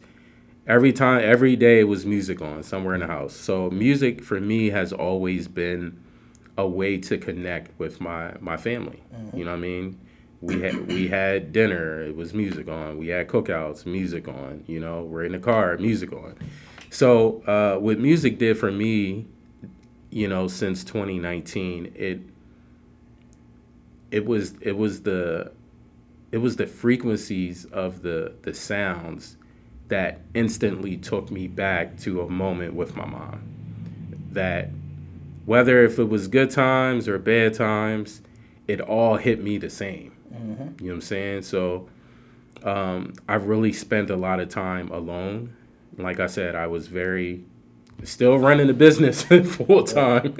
[0.66, 3.34] every time every day it was music on somewhere in the house.
[3.34, 5.98] So music for me has always been
[6.56, 9.02] a way to connect with my my family.
[9.34, 9.98] You know what I mean?
[10.40, 12.98] We had we had dinner, it was music on.
[12.98, 14.64] We had cookouts, music on.
[14.66, 16.36] You know, we're in the car, music on.
[16.90, 19.26] So uh, what music did for me,
[20.10, 22.20] you know, since 2019, it
[24.10, 25.52] it was it was the
[26.30, 29.36] it was the frequencies of the the sounds
[29.92, 33.42] that instantly took me back to a moment with my mom.
[34.32, 34.70] That
[35.44, 38.22] whether if it was good times or bad times,
[38.66, 40.16] it all hit me the same.
[40.32, 40.48] Mm-hmm.
[40.48, 41.42] You know what I'm saying?
[41.42, 41.90] So
[42.62, 45.54] um, I really spent a lot of time alone.
[45.98, 47.44] Like I said, I was very
[48.02, 49.22] still running the business
[49.56, 50.34] full time,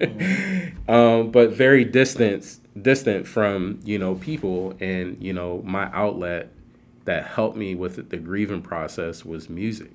[0.88, 6.48] um, but very distant distant from you know people and you know my outlet
[7.04, 9.92] that helped me with the grieving process was music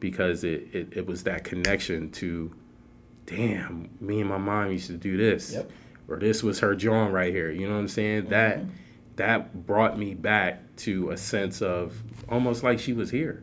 [0.00, 2.54] because it, it, it was that connection to
[3.26, 5.70] damn me and my mom used to do this Yep.
[6.08, 8.68] or this was her joint right here you know what i'm saying that Mhm.
[9.16, 13.42] that brought me back to a sense of almost like she was here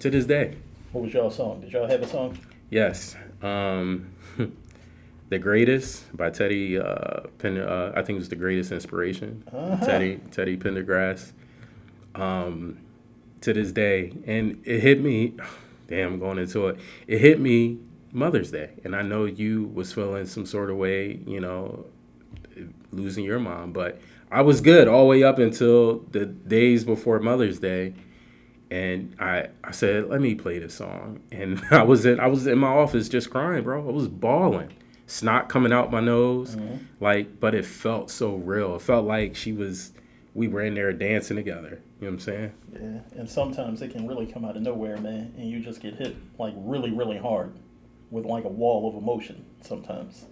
[0.00, 0.56] to this day
[0.92, 1.60] What was y'all song?
[1.60, 2.38] Did y'all have a song?
[2.70, 4.09] yes um
[5.30, 9.44] The Greatest by Teddy uh, uh, I think it was The Greatest Inspiration.
[9.52, 9.84] Uh-huh.
[9.84, 11.32] Teddy Teddy Pendergrass.
[12.14, 12.78] Um,
[13.40, 15.34] to this day, and it hit me.
[15.88, 16.78] Damn, going into it.
[17.08, 17.78] It hit me
[18.12, 21.86] Mother's Day, and I know you was feeling some sort of way, you know,
[22.92, 27.18] losing your mom, but I was good all the way up until the days before
[27.18, 27.94] Mother's Day.
[28.70, 31.18] And I, I said, let me play this song.
[31.32, 33.88] And I was in I was in my office just crying, bro.
[33.88, 34.72] I was bawling.
[35.10, 36.54] Snot coming out my nose.
[36.54, 36.84] Mm-hmm.
[37.00, 38.76] Like, but it felt so real.
[38.76, 39.92] It felt like she was
[40.34, 41.82] we were in there dancing together.
[42.00, 42.52] You know what I'm saying?
[42.72, 45.94] Yeah, and sometimes it can really come out of nowhere, man, and you just get
[45.94, 47.52] hit like really, really hard
[48.10, 50.26] with like a wall of emotion sometimes.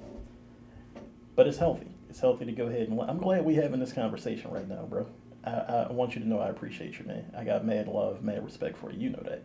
[1.35, 1.89] But it's healthy.
[2.09, 3.01] It's healthy to go ahead and.
[3.01, 5.07] I'm glad we're having this conversation right now, bro.
[5.45, 5.51] I,
[5.89, 7.33] I want you to know I appreciate you, man.
[7.37, 9.01] I got mad love, mad respect for you.
[9.01, 9.43] You know that.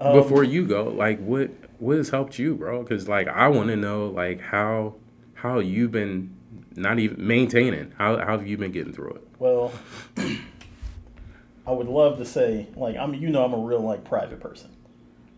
[0.00, 2.82] Um, Before you go, like what what has helped you, bro?
[2.82, 4.94] Because like I want to know like how
[5.34, 6.34] how you've been
[6.74, 7.92] not even maintaining.
[7.98, 9.28] How how have you been getting through it?
[9.38, 9.72] Well,
[11.66, 14.70] I would love to say, like, I'm, you know, I'm a real like private person,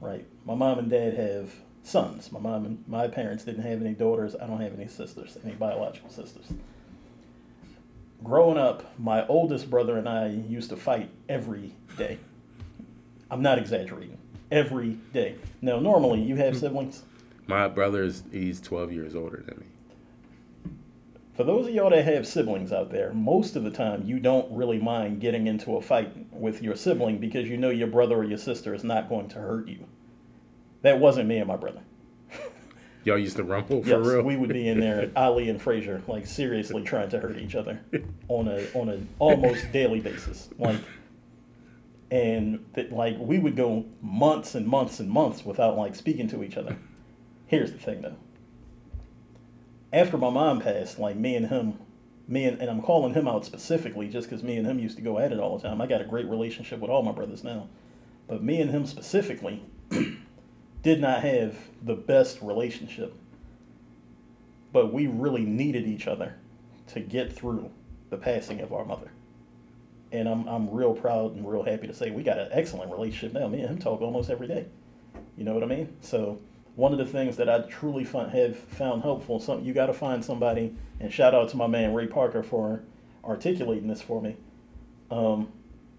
[0.00, 0.24] right?
[0.44, 2.30] My mom and dad have sons.
[2.32, 4.34] My mom and my parents didn't have any daughters.
[4.40, 6.46] I don't have any sisters, any biological sisters.
[8.22, 12.18] Growing up, my oldest brother and I used to fight every day.
[13.30, 14.18] I'm not exaggerating.
[14.52, 15.36] Every day.
[15.62, 17.04] Now, normally you have siblings.
[17.46, 19.66] My brother is he's 12 years older than me.
[21.34, 24.52] For those of y'all that have siblings out there, most of the time you don't
[24.54, 28.24] really mind getting into a fight with your sibling because you know your brother or
[28.24, 29.86] your sister is not going to hurt you.
[30.82, 31.80] That wasn't me and my brother.
[33.04, 34.20] Y'all used to rumble for Yes, real.
[34.22, 37.80] we would be in there, Ali and Frazier, like seriously trying to hurt each other
[38.28, 40.76] on a on a almost daily basis, like.
[42.12, 46.44] And that, like we would go months and months and months without like speaking to
[46.44, 46.76] each other.
[47.46, 48.16] Here's the thing though.
[49.94, 51.78] After my mom passed, like me and him,
[52.28, 55.02] me and, and I'm calling him out specifically just because me and him used to
[55.02, 55.80] go at it all the time.
[55.80, 57.70] I got a great relationship with all my brothers now,
[58.28, 59.62] but me and him specifically
[60.82, 63.14] did not have the best relationship.
[64.70, 66.36] But we really needed each other
[66.88, 67.70] to get through
[68.10, 69.12] the passing of our mother.
[70.12, 73.32] And I'm, I'm real proud and real happy to say we got an excellent relationship
[73.32, 73.48] now.
[73.48, 74.66] Me and him talk almost every day.
[75.36, 75.96] You know what I mean?
[76.02, 76.38] So
[76.76, 79.94] one of the things that I truly fun, have found helpful, some, you got to
[79.94, 82.82] find somebody, and shout out to my man Ray Parker for
[83.24, 84.36] articulating this for me.
[85.10, 85.48] Um,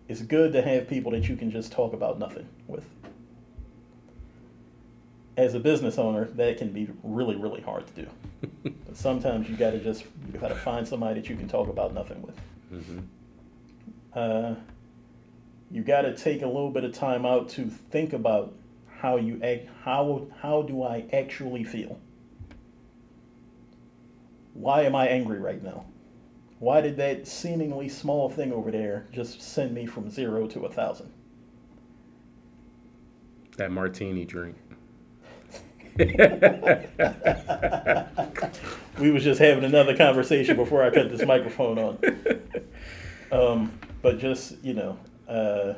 [0.07, 2.85] it's good to have people that you can just talk about nothing with
[5.37, 8.07] as a business owner, that can be really, really hard to do.
[8.63, 11.67] but sometimes you got to just you got to find somebody that you can talk
[11.67, 12.39] about nothing with.
[12.69, 12.99] hmm
[14.15, 14.55] Uh,
[15.71, 18.53] you got to take a little bit of time out to think about
[18.99, 19.67] how you act.
[19.83, 21.99] How how do I actually feel?
[24.53, 25.85] Why am I angry right now?
[26.59, 30.71] Why did that seemingly small thing over there just send me from zero to a
[30.71, 31.11] thousand?
[33.57, 34.55] That martini drink.
[38.99, 41.99] we was just having another conversation before I cut this microphone on.
[43.31, 45.73] Um, but just you know, uh,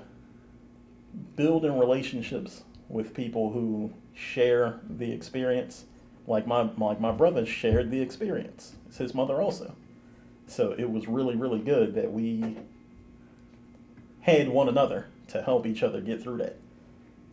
[1.38, 5.86] building relationships with people who share the experience.
[6.28, 8.76] Like my like my brother shared the experience.
[8.88, 9.74] It's his mother also.
[10.48, 12.58] So it was really really good that we
[14.20, 16.58] had one another to help each other get through that.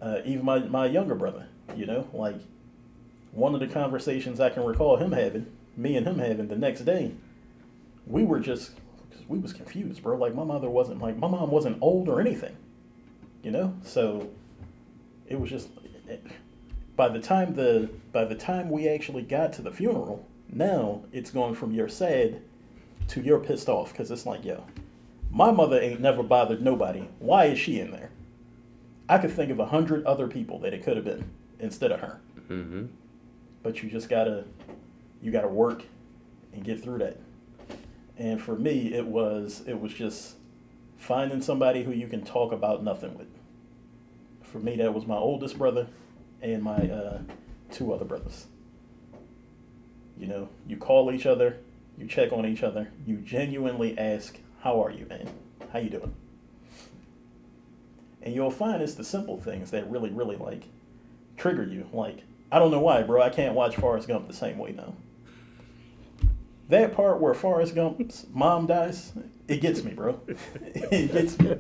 [0.01, 2.37] Uh, even my my younger brother, you know, like
[3.33, 6.83] one of the conversations I can recall him having, me and him having the next
[6.83, 7.13] day,
[8.07, 8.73] we were just,
[9.29, 10.17] we was confused, bro.
[10.17, 12.57] Like my mother wasn't like my mom wasn't old or anything,
[13.43, 13.75] you know.
[13.83, 14.31] So
[15.27, 15.69] it was just
[16.97, 21.31] by the time the by the time we actually got to the funeral, now it's
[21.31, 22.41] going from you're sad
[23.09, 24.65] to you're pissed off because it's like yo,
[25.31, 27.09] my mother ain't never bothered nobody.
[27.19, 28.11] Why is she in there?
[29.09, 31.29] I could think of a hundred other people that it could have been
[31.59, 32.87] instead of her hmm
[33.63, 34.44] but you just gotta
[35.21, 35.85] you gotta work
[36.53, 37.17] and get through that
[38.19, 40.37] and for me it was it was just
[40.96, 43.29] finding somebody who you can talk about nothing with.
[44.42, 45.88] For me that was my oldest brother
[46.40, 47.19] and my uh,
[47.71, 48.46] two other brothers.
[50.19, 51.58] You know you call each other
[51.98, 55.29] you check on each other you genuinely ask how are you man?
[55.73, 56.15] How you doing?
[58.23, 60.65] And you'll find it's the simple things that really really like
[61.37, 61.88] trigger you.
[61.92, 63.23] Like I don't know why, bro.
[63.23, 64.94] I can't watch Forrest Gump the same way now.
[66.73, 69.12] That part where Forrest Gump's mom dies,
[69.46, 70.18] it gets me, bro.
[70.64, 71.58] it gets me.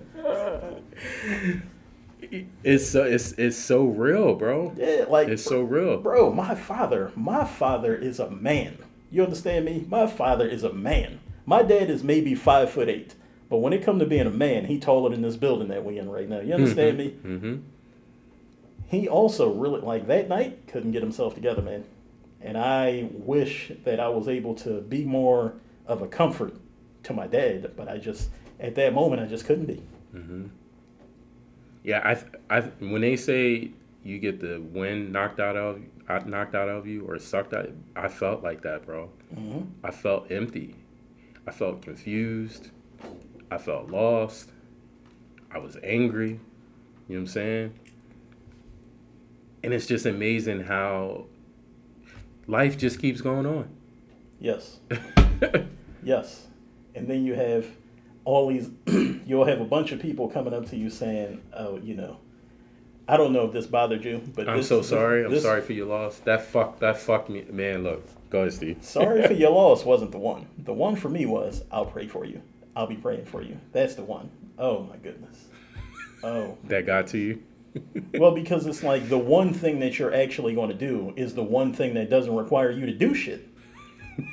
[2.64, 4.72] it's so it's it's so real, bro.
[4.74, 5.98] Yeah, like It's so real.
[5.98, 8.78] bro, my father, my father is a man.
[9.10, 9.84] You understand me?
[9.86, 11.20] My father is a man.
[11.44, 13.14] My dad is maybe five foot eight,
[13.50, 15.98] but when it come to being a man, he taller than this building that we
[15.98, 16.40] in right now.
[16.40, 17.10] You understand me?
[17.22, 17.56] Mm-hmm.
[18.88, 21.84] He also really like that night couldn't get himself together, man.
[22.42, 25.54] And I wish that I was able to be more
[25.86, 26.54] of a comfort
[27.04, 28.30] to my dad, but I just
[28.60, 29.82] at that moment I just couldn't be.
[31.84, 32.00] Yeah,
[32.48, 33.70] I, I, when they say
[34.04, 37.70] you get the wind knocked out of uh, knocked out of you or sucked out,
[37.96, 39.10] I felt like that, bro.
[39.84, 40.76] I felt empty.
[41.46, 42.70] I felt confused.
[43.50, 44.50] I felt lost.
[45.50, 46.30] I was angry.
[46.30, 46.40] You know
[47.08, 47.74] what I'm saying?
[49.64, 51.26] And it's just amazing how
[52.46, 53.68] life just keeps going on.
[54.40, 54.80] Yes.
[56.02, 56.46] yes.
[56.94, 57.66] And then you have
[58.24, 58.70] all these,
[59.26, 62.18] you'll have a bunch of people coming up to you saying, oh, you know,
[63.08, 65.24] I don't know if this bothered you, but I'm this- so this- sorry.
[65.24, 66.18] I'm this- sorry for your loss.
[66.20, 66.78] That fuck.
[66.80, 67.82] That fucked me, man.
[67.82, 68.78] Look, go ahead, Steve.
[68.80, 70.46] Sorry for your loss wasn't the one.
[70.58, 72.42] The one for me was, I'll pray for you.
[72.76, 73.58] I'll be praying for you.
[73.72, 74.30] That's the one.
[74.58, 75.46] Oh my goodness.
[76.24, 76.56] Oh.
[76.64, 77.42] That got to you.
[78.14, 81.42] Well, because it's like the one thing that you're actually going to do is the
[81.42, 83.48] one thing that doesn't require you to do shit.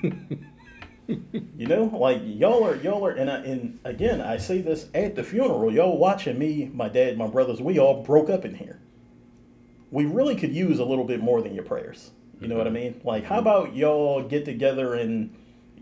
[0.04, 5.16] you know, like y'all are y'all are, and I, and again, I say this at
[5.16, 5.72] the funeral.
[5.74, 7.62] Y'all watching me, my dad, my brothers.
[7.62, 8.82] We all broke up in here.
[9.92, 12.12] We really could use a little bit more than your prayers.
[12.40, 12.76] You know what I mm-hmm.
[12.76, 13.02] mean?
[13.04, 15.36] Like, how about y'all get together and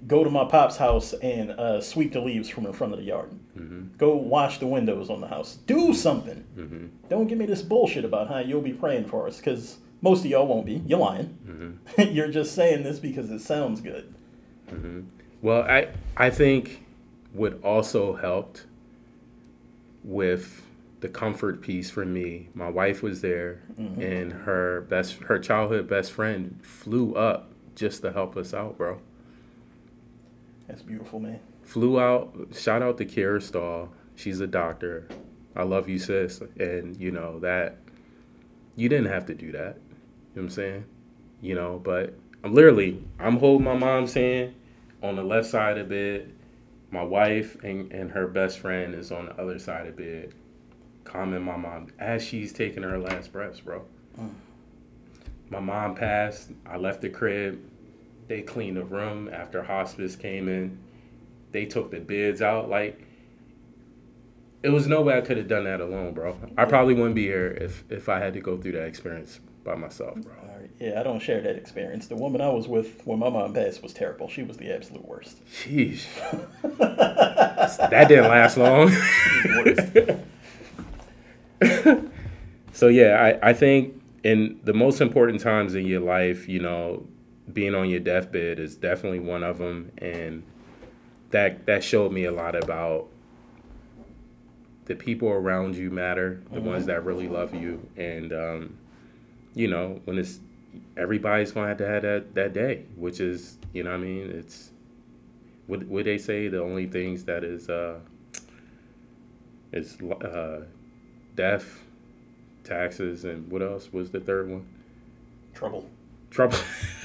[0.05, 3.05] go to my pop's house and uh, sweep the leaves from in front of the
[3.05, 3.31] yard?
[3.57, 3.97] Mm-hmm.
[3.97, 5.57] Go wash the windows on the house.
[5.65, 6.45] Do something.
[6.57, 6.87] Mm-hmm.
[7.09, 10.27] Don't give me this bullshit about how you'll be praying for us, because most of
[10.27, 10.83] y'all won't be.
[10.85, 11.37] You're lying.
[11.47, 12.01] Mm-hmm.
[12.13, 14.13] You're just saying this because it sounds good.
[15.41, 16.85] Well, I I think
[17.31, 18.65] what also helped
[20.03, 20.63] with
[20.99, 26.11] the comfort piece for me, my wife was there, and her best her childhood best
[26.11, 28.99] friend flew up just to help us out, bro.
[30.67, 31.39] That's beautiful, man.
[31.63, 32.33] Flew out.
[32.53, 33.89] Shout out to Kara Stahl.
[34.15, 35.07] She's a doctor.
[35.55, 36.41] I love you, sis.
[36.59, 37.77] And you know that
[38.75, 39.59] you didn't have to do that.
[39.59, 39.75] You know
[40.33, 40.85] what I'm saying?
[41.41, 42.13] You know, but
[42.43, 44.55] I'm literally I'm holding my mom's hand
[45.01, 46.33] on the left side of the bed.
[46.89, 50.33] My wife and, and her best friend is on the other side of the bed,
[51.03, 53.83] calming my mom as she's taking her last breaths, bro.
[54.17, 54.31] Mm.
[55.49, 56.51] My mom passed.
[56.65, 57.59] I left the crib.
[58.27, 60.77] They cleaned the room after hospice came in.
[61.51, 62.69] They took the beds out.
[62.69, 63.01] Like,
[64.63, 66.37] it was no way I could have done that alone, bro.
[66.57, 69.75] I probably wouldn't be here if, if I had to go through that experience by
[69.75, 70.33] myself, bro.
[70.33, 70.69] All right.
[70.79, 72.07] Yeah, I don't share that experience.
[72.07, 74.27] The woman I was with when my mom passed was terrible.
[74.27, 75.41] She was the absolute worst.
[75.45, 76.05] Sheesh.
[77.89, 78.91] that didn't last long.
[82.77, 87.07] So yeah, I, I think in the most important times in your life, you know,
[87.51, 90.43] being on your deathbed is definitely one of them, and
[91.31, 93.07] that that showed me a lot about
[94.85, 98.77] the people around you matter, the ones that really love you, and um,
[99.53, 100.39] you know when it's
[100.95, 104.29] everybody's gonna have to have that that day, which is you know what I mean?
[104.29, 104.71] It's
[105.67, 107.99] what would they say the only things that is uh
[109.71, 110.61] is uh
[111.35, 111.83] death
[112.63, 114.65] taxes and what else was the third one?
[115.53, 115.89] Trouble.
[116.29, 116.57] Trouble.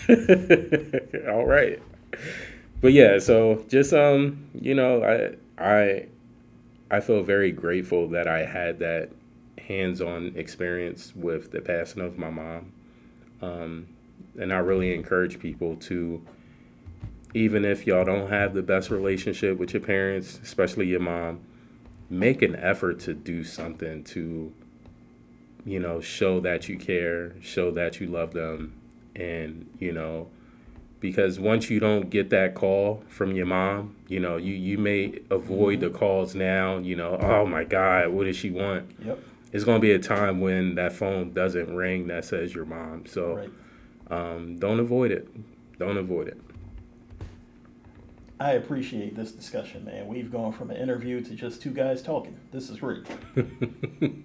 [1.29, 1.81] All right.
[2.81, 6.07] But yeah so just um you know i i
[6.91, 9.11] i feel very grateful that i had that
[9.68, 12.73] hands-on experience with the passing of my mom.
[13.41, 13.87] Um
[14.39, 16.25] and i really encourage people to
[17.35, 21.41] even if y'all don't have the best relationship with your parents especially your mom
[22.11, 24.53] make an effort to do something to
[25.64, 28.75] you know show that you care show that you love them
[29.17, 30.29] and you know
[31.01, 35.19] because once you don't get that call from your mom you know you you may
[35.31, 39.19] avoid the calls now you know oh my god what does she want Yep.
[39.53, 43.05] it's going to be a time when that phone doesn't ring that says your mom
[43.07, 43.51] so Right.
[44.11, 45.29] um, don't avoid it
[45.79, 46.41] don't avoid it
[48.41, 50.09] I appreciate this discussion, man.
[50.09, 52.37] We've gone from an interview to just two guys talking.
[52.51, 53.07] This is great.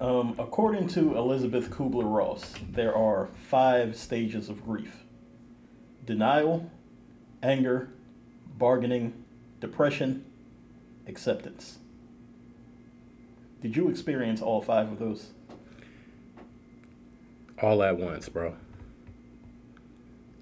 [0.00, 5.04] um, according to Elizabeth Kubler Ross, there are five stages of grief
[6.06, 6.70] denial,
[7.42, 7.90] anger,
[8.56, 9.12] bargaining,
[9.60, 10.24] depression,
[11.06, 11.78] acceptance.
[13.60, 15.32] Did you experience all five of those?
[17.62, 18.54] all at once, bro.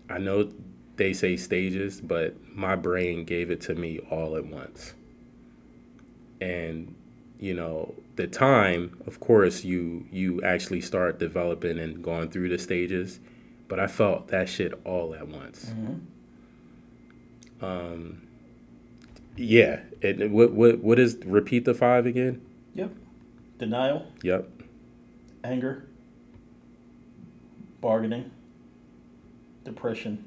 [0.08, 0.52] I know
[0.96, 4.94] they say stages, but my brain gave it to me all at once.
[6.40, 6.94] And
[7.38, 12.58] you know, the time, of course, you you actually start developing and going through the
[12.58, 13.20] stages,
[13.68, 15.72] but I felt that shit all at once.
[17.60, 18.22] Um,
[19.36, 19.80] yeah.
[20.00, 22.40] It, what what what is repeat the five again?
[22.74, 22.92] Yep.
[23.58, 24.48] Denial, Yep.
[25.44, 25.86] anger,
[27.80, 28.30] bargaining,
[29.64, 30.24] depression,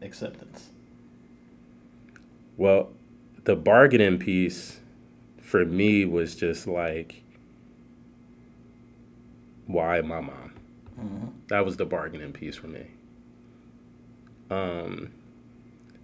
[0.00, 0.70] acceptance.
[2.56, 2.90] Well,
[3.44, 4.79] the bargaining piece
[5.50, 7.24] for me was just like,
[9.66, 10.52] why my mom?
[11.48, 12.86] That was the bargaining piece for me.
[14.48, 15.10] Um,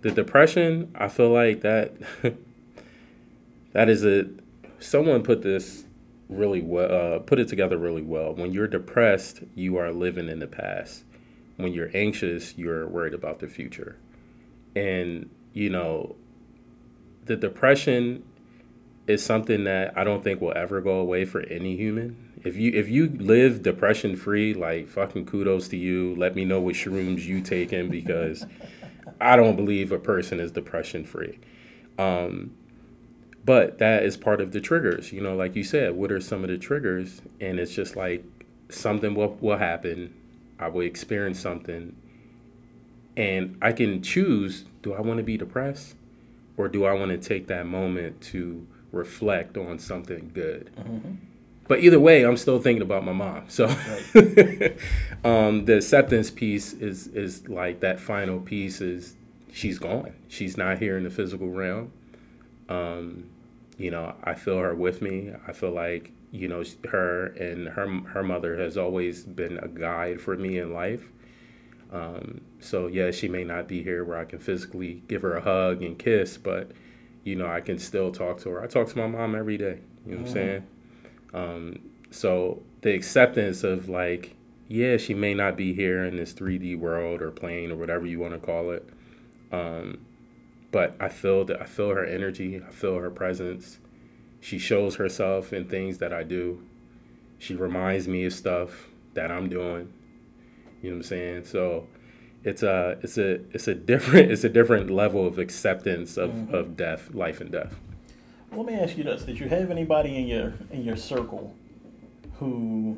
[0.02, 1.92] the depression, I feel like that
[3.72, 4.30] that is a
[4.80, 5.84] someone put this
[6.28, 8.34] really well uh, put it together really well.
[8.34, 11.04] When you're depressed, you are living in the past.
[11.54, 13.96] When you're anxious, you're worried about the future.
[14.74, 16.16] And you know,
[17.26, 18.24] the depression
[19.06, 22.32] is something that I don't think will ever go away for any human.
[22.44, 26.14] If you if you live depression free, like fucking kudos to you.
[26.16, 28.46] Let me know what shrooms you taking because
[29.20, 31.38] I don't believe a person is depression free.
[31.98, 32.56] Um,
[33.44, 36.42] but that is part of the triggers, you know, like you said, what are some
[36.42, 37.22] of the triggers?
[37.40, 38.24] And it's just like
[38.68, 40.12] something will, will happen.
[40.58, 41.94] I will experience something
[43.16, 45.94] and I can choose do I want to be depressed
[46.56, 48.66] or do I want to take that moment to
[48.96, 50.70] reflect on something good?
[51.68, 53.44] But either way, I'm still thinking about my mom.
[53.48, 53.66] So
[55.24, 59.14] um, the acceptance piece is is like that final piece is
[59.52, 60.12] she's gone.
[60.28, 61.92] She's not here in the physical realm.
[62.68, 63.30] Um,
[63.78, 65.32] you know, I feel her with me.
[65.46, 70.20] I feel like you know her and her her mother has always been a guide
[70.20, 71.08] for me in life.
[71.92, 75.40] Um, so yeah, she may not be here where I can physically give her a
[75.40, 76.70] hug and kiss, but
[77.26, 78.62] you know I can still talk to her.
[78.62, 79.80] I talk to my mom every day.
[80.06, 80.66] You know what I'm saying?
[81.34, 81.78] Um,
[82.12, 84.36] so the acceptance of like,
[84.68, 88.20] yeah, she may not be here in this 3D world or plane or whatever you
[88.20, 88.88] want to call it.
[89.50, 90.06] Um,
[90.70, 92.62] but I feel that I feel her energy.
[92.64, 93.80] I feel her presence.
[94.40, 96.62] She shows herself in things that I do.
[97.38, 99.92] She reminds me of stuff that I'm doing.
[100.80, 101.44] You know what I'm saying?
[101.46, 101.88] So
[102.46, 106.54] it's a it's a it's a different it's a different level of acceptance of, mm-hmm.
[106.54, 107.74] of death, life and death.
[108.52, 111.52] Let me ask you this: Did you have anybody in your in your circle
[112.38, 112.96] who,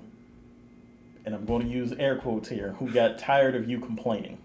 [1.25, 4.37] and I'm going to use air quotes here, who got tired of you complaining?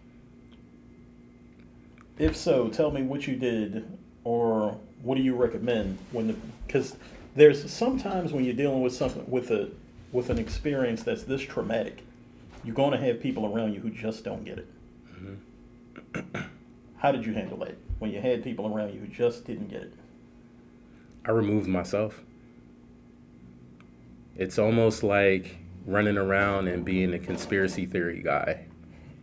[2.17, 3.85] If so, tell me what you did,
[4.23, 6.35] or what do you recommend when the
[6.65, 6.95] because
[7.35, 9.69] there's sometimes when you're dealing with something with a
[10.13, 12.03] with an experience that's this traumatic,
[12.63, 14.67] you're going to have people around you who just don't get it.
[16.97, 19.83] How did you handle that when you had people around you who just didn't get
[19.83, 19.93] it?
[21.25, 22.21] I removed myself.
[24.35, 28.65] It's almost like running around and being a conspiracy theory guy.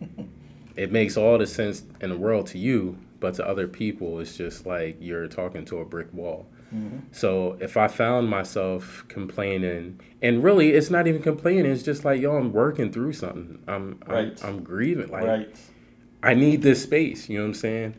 [0.76, 4.36] it makes all the sense in the world to you, but to other people, it's
[4.36, 6.46] just like you're talking to a brick wall.
[6.74, 6.98] Mm-hmm.
[7.10, 11.66] So if I found myself complaining, and really, it's not even complaining.
[11.66, 13.62] It's just like, yo, I'm working through something.
[13.66, 14.38] I'm Right.
[14.42, 15.10] I'm, I'm grieving.
[15.10, 15.56] Like right.
[16.22, 17.28] I need this space.
[17.28, 17.94] You know what I'm saying?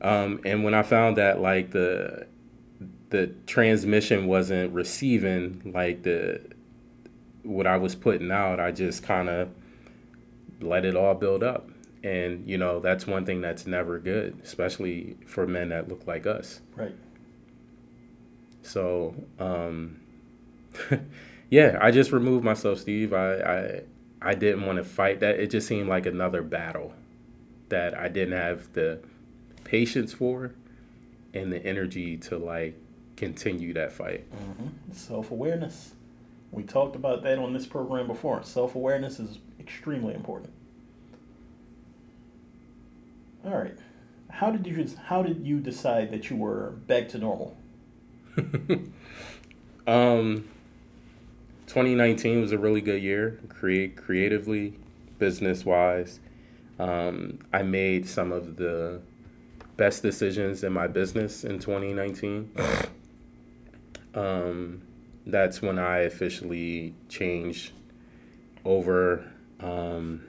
[0.00, 2.26] Um, and when I found that like the
[3.10, 6.40] the transmission wasn't receiving like the
[7.42, 9.48] what I was putting out, I just kind of
[10.60, 11.70] let it all build up.
[12.02, 16.26] And you know that's one thing that's never good, especially for men that look like
[16.26, 16.60] us.
[16.76, 16.94] Right.
[18.62, 20.00] So, um,
[21.50, 23.12] yeah, I just removed myself, Steve.
[23.12, 23.82] I, I,
[24.22, 25.38] I didn't want to fight that.
[25.38, 26.94] It just seemed like another battle
[27.74, 29.00] that I didn't have the
[29.64, 30.52] patience for
[31.32, 32.78] and the energy to like
[33.16, 34.24] continue that fight.
[34.92, 35.94] Self awareness.
[36.52, 38.44] We talked about that on this program before.
[38.44, 40.52] Self awareness is extremely important.
[43.44, 43.76] All right.
[44.30, 47.56] How did you how did you decide that you were back to normal?
[49.86, 50.48] Um,
[51.66, 54.78] 2019 was a really good year, create creatively,
[55.18, 56.20] business wise.
[56.78, 59.00] Um, I made some of the
[59.76, 62.50] best decisions in my business in 2019.
[64.14, 64.82] um,
[65.26, 67.72] that's when I officially changed
[68.64, 69.24] over
[69.60, 70.22] um,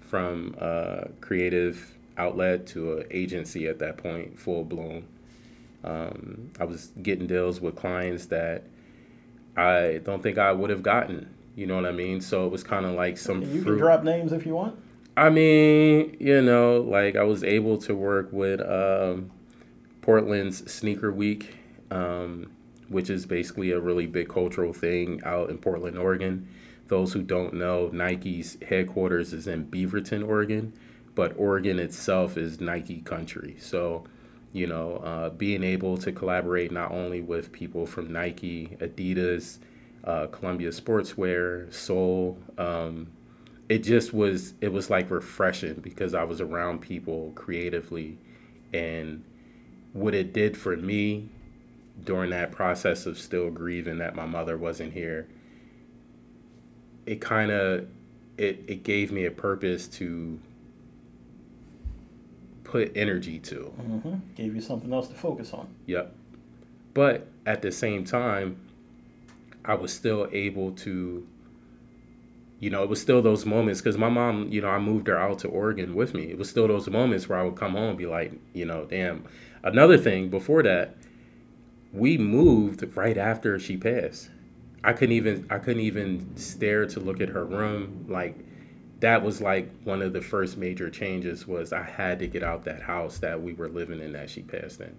[0.00, 5.04] from a creative outlet to an agency at that point, full blown.
[5.82, 8.64] Um, I was getting deals with clients that
[9.56, 11.28] I don't think I would have gotten.
[11.56, 12.20] You know what I mean?
[12.20, 13.64] So it was kind of like some You fruit.
[13.64, 14.78] can drop names if you want.
[15.16, 19.30] I mean, you know, like I was able to work with um,
[20.02, 21.54] Portland's Sneaker Week,
[21.90, 22.50] um,
[22.88, 26.48] which is basically a really big cultural thing out in Portland, Oregon.
[26.88, 30.72] Those who don't know, Nike's headquarters is in Beaverton, Oregon,
[31.14, 33.56] but Oregon itself is Nike country.
[33.60, 34.04] So,
[34.52, 39.58] you know, uh, being able to collaborate not only with people from Nike, Adidas,
[40.02, 43.06] uh, Columbia Sportswear, Soul, um,
[43.68, 48.18] it just was it was like refreshing because I was around people creatively
[48.72, 49.24] and
[49.92, 51.28] what it did for me
[52.04, 55.28] during that process of still grieving that my mother wasn't here
[57.06, 57.86] it kind of
[58.36, 60.40] it, it gave me a purpose to
[62.64, 64.14] put energy to Mm-hmm.
[64.34, 65.68] Gave you something else to focus on.
[65.86, 66.14] yep
[66.92, 68.56] but at the same time
[69.64, 71.26] i was still able to
[72.64, 75.18] you know it was still those moments because my mom you know i moved her
[75.18, 76.30] out to oregon with me.
[76.30, 78.86] It was still those moments where i would come home and be like you know
[78.86, 79.26] damn.
[79.62, 80.96] Another thing before that
[81.92, 84.30] we moved right after she passed.
[84.82, 88.06] I couldn't even i couldn't even stare to look at her room.
[88.08, 88.38] Like
[89.00, 92.64] that was like one of the first major changes was i had to get out
[92.64, 94.96] that house that we were living in that she passed in.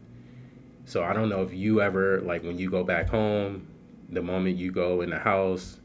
[0.86, 3.66] So i don't know if you ever like when you go back home
[4.08, 5.80] the moment you go in the house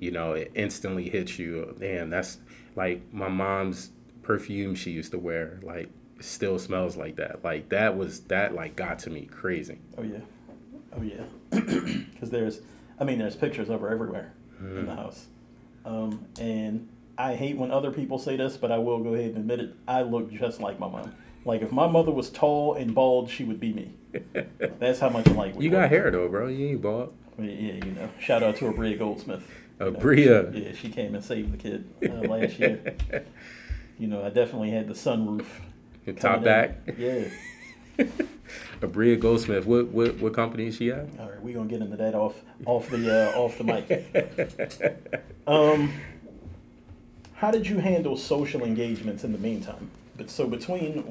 [0.00, 2.38] you know it instantly hits you damn that's
[2.76, 3.90] like my mom's
[4.22, 5.88] perfume she used to wear like
[6.20, 10.18] still smells like that like that was that like got to me crazy Oh yeah,
[10.96, 11.24] oh yeah.
[12.14, 12.60] Because there's,
[12.98, 15.26] I mean, there's pictures of her everywhere in the house,
[15.84, 16.88] um, and
[17.18, 19.74] I hate when other people say this, but I will go ahead and admit it.
[19.86, 21.14] I look just like my mom.
[21.44, 23.92] Like if my mother was tall and bald, she would be me.
[24.78, 27.80] That's how much alike we you got hair though bro you ain't bald Yeah, you
[27.80, 28.08] know.
[28.20, 29.44] Shout out to Abria Goldsmith.
[29.80, 30.52] Oh, You know, Bria.
[30.52, 32.94] she- yeah, she came and saved the kid uh, last year.
[33.96, 35.46] You know, I definitely had the sunroof.
[36.04, 36.78] Your top back.
[36.98, 37.26] Yeah.
[38.80, 41.96] Abria Goldsmith what what what company is she at All right, we're gonna get into
[41.96, 42.34] that off
[42.66, 45.24] off the uh, off the mic.
[45.46, 45.92] Um,
[47.34, 49.90] how did you handle social engagements in the meantime?
[50.16, 51.02] But so between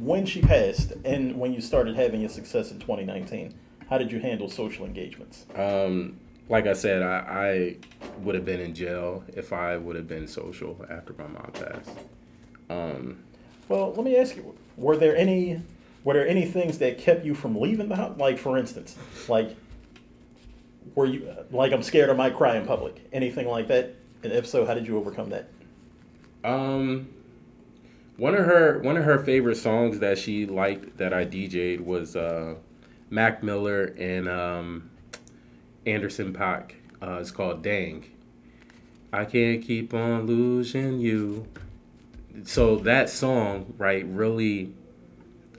[0.00, 3.54] when she passed and when you started having your success in 2019,
[3.88, 5.46] how did you handle social engagements?
[5.54, 6.18] Um,
[6.48, 7.76] like I said, I, I
[8.20, 11.98] would have been in jail if I would have been social after my mom passed.
[12.70, 13.24] Um,
[13.68, 15.62] Well, let me ask you: Were there any
[16.04, 18.18] were there any things that kept you from leaving the house?
[18.18, 18.96] Like, for instance,
[19.28, 19.56] like
[20.94, 23.08] were you like I'm scared I might cry in public?
[23.12, 23.94] Anything like that?
[24.22, 25.48] And if so, how did you overcome that?
[26.44, 27.08] um,
[28.16, 32.16] one of her one of her favorite songs that she liked that I DJ'd was
[32.16, 32.56] uh,
[33.10, 34.90] Mac Miller and um,
[35.86, 36.72] Anderson Paak.
[37.00, 38.06] Uh, it's called "Dang."
[39.12, 41.46] I can't keep on losing you.
[42.44, 44.72] So that song, right, really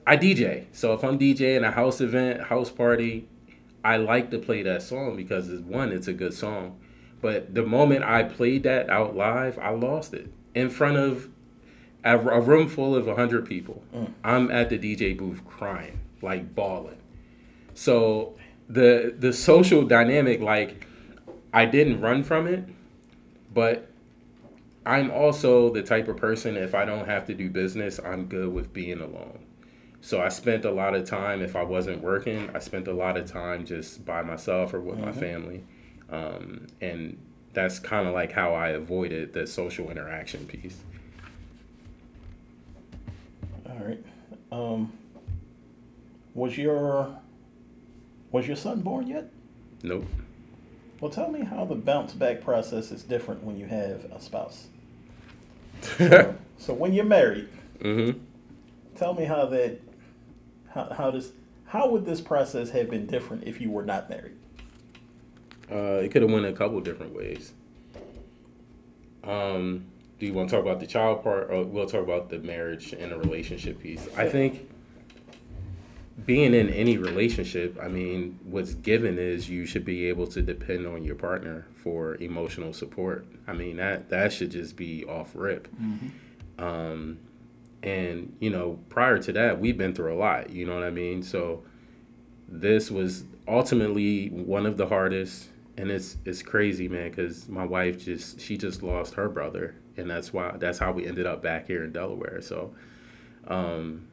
[0.06, 0.66] I DJ.
[0.72, 3.26] So if I'm DJing a house event, house party,
[3.82, 6.78] I like to play that song because it's one, it's a good song.
[7.22, 11.28] But the moment I played that out live, I lost it in front of
[12.04, 13.82] a, a room full of 100 people.
[14.22, 16.98] I'm at the DJ booth crying, like bawling.
[17.72, 18.36] So
[18.68, 20.86] the the social dynamic like
[21.52, 22.64] I didn't run from it,
[23.52, 23.88] but
[24.86, 28.52] I'm also the type of person if I don't have to do business, I'm good
[28.52, 29.38] with being alone.
[30.00, 33.16] So I spent a lot of time if I wasn't working, I spent a lot
[33.16, 35.64] of time just by myself or with my family.
[36.10, 37.18] Um, and
[37.54, 40.76] that's kind of like how I avoided the social interaction piece.
[43.66, 44.04] All right.
[44.52, 44.92] Um,
[46.34, 47.16] was your
[48.34, 49.30] was your son born yet?
[49.84, 50.04] Nope.
[51.00, 54.66] Well, tell me how the bounce back process is different when you have a spouse.
[56.56, 57.48] So when you're married,
[57.80, 58.18] mm-hmm.
[58.94, 59.80] tell me how that
[60.70, 61.32] how, how does
[61.66, 64.36] how would this process have been different if you were not married?
[65.70, 67.52] Uh, it could have went a couple different ways.
[69.24, 69.86] Um,
[70.20, 72.94] do you want to talk about the child part, or we'll talk about the marriage
[72.94, 74.06] and the relationship piece?
[74.16, 74.70] I think
[76.24, 80.86] being in any relationship, I mean, what's given is you should be able to depend
[80.86, 83.26] on your partner for emotional support.
[83.46, 85.68] I mean, that that should just be off rip.
[86.58, 87.18] Um,
[87.82, 90.50] and you know, prior to that, we've been through a lot.
[90.50, 91.22] You know what I mean?
[91.22, 91.64] So
[92.48, 98.04] this was ultimately one of the hardest and it's it's crazy man because my wife
[98.04, 101.66] just she just lost her brother and that's why that's how we ended up back
[101.66, 102.74] here in delaware so
[103.48, 104.06] um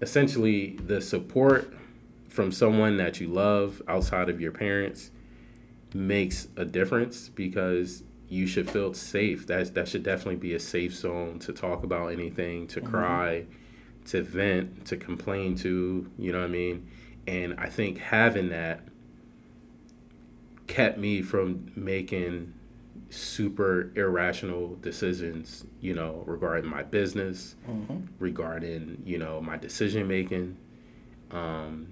[0.00, 1.74] essentially the support
[2.28, 5.10] from someone that you love outside of your parents
[5.94, 9.46] makes a difference because you should feel safe.
[9.46, 12.90] That that should definitely be a safe zone to talk about anything to mm-hmm.
[12.90, 13.46] cry
[14.06, 16.88] to vent to complain to you know what i mean?
[17.26, 18.80] And I think having that
[20.66, 22.54] kept me from making
[23.10, 27.98] super irrational decisions, you know, regarding my business, Mm-hmm.
[28.18, 30.56] regarding, you know, my decision making.
[31.30, 31.88] Um,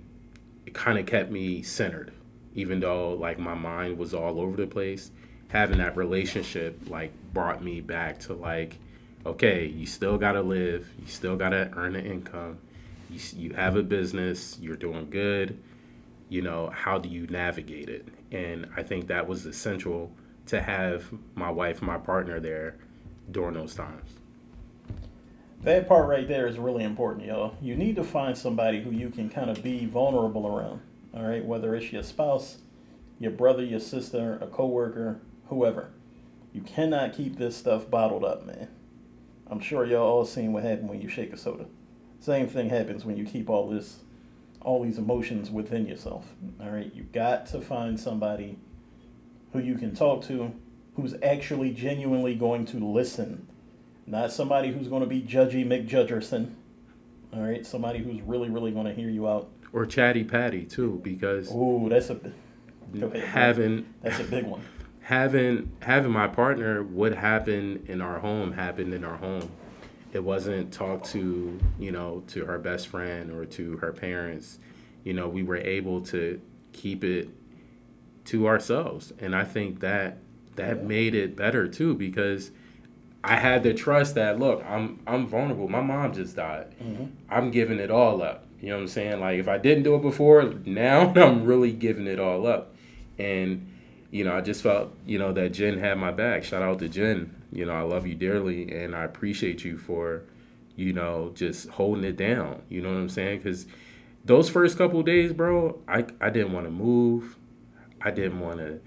[0.67, 2.13] it kind of kept me centered,
[2.55, 5.11] even though like my mind was all over the place.
[5.49, 8.79] Having that relationship like brought me back to like,
[9.25, 12.59] okay, you still gotta live, you still gotta earn an income,
[13.11, 15.59] you, you have a business, you're doing good.
[16.29, 18.09] You know, how do you navigate it?
[18.33, 20.11] And I think that was essential
[20.47, 22.77] to have my wife, my partner there
[23.31, 24.11] during those times.
[25.63, 27.57] That part right there is really important, y'all.
[27.61, 30.81] You need to find somebody who you can kind of be vulnerable around.
[31.15, 32.59] All right, whether it's your spouse,
[33.19, 35.91] your brother, your sister, a coworker, whoever.
[36.53, 38.69] You cannot keep this stuff bottled up, man.
[39.49, 41.67] I'm sure y'all all seen what happened when you shake a soda.
[42.21, 44.01] Same thing happens when you keep all this,
[44.61, 46.33] all these emotions within yourself.
[46.61, 48.59] All right, you got to find somebody
[49.57, 50.53] who you can talk to,
[50.95, 53.47] who's actually genuinely going to listen
[54.07, 56.55] not somebody who's going to be judgy McJudgerson.
[57.33, 59.51] All right, somebody who's really, really going to hear you out.
[59.73, 62.21] Or chatty patty too, because Ooh, that's a
[62.95, 64.63] ahead, having that's a big one.
[65.01, 69.51] having having my partner what happened in our home happened in our home
[70.13, 74.59] it wasn't talked to you know to her best friend or to her parents
[75.05, 76.41] you know we were able to
[76.73, 77.29] keep it
[78.27, 80.19] to ourselves and i think that
[80.57, 82.51] that made it better too because
[83.25, 87.11] i had to trust that look i'm i'm vulnerable my mom just died Mhm.
[87.31, 89.95] i'm giving it all up you know what i'm saying like if i didn't do
[89.95, 92.75] it before now i'm really giving it all up
[93.19, 93.71] and
[94.13, 96.45] you know, I just felt, you know, that Jen had my back.
[96.45, 97.35] Shout out to Jen.
[97.53, 100.23] You know, I love you dearly and I appreciate you for,
[100.77, 102.63] you know, just holding it down.
[102.69, 103.39] You know what I'm saying?
[103.39, 103.67] Because
[104.25, 107.37] those first couple days, bro, I, I didn't want to move.
[108.07, 108.81] I didn't want to,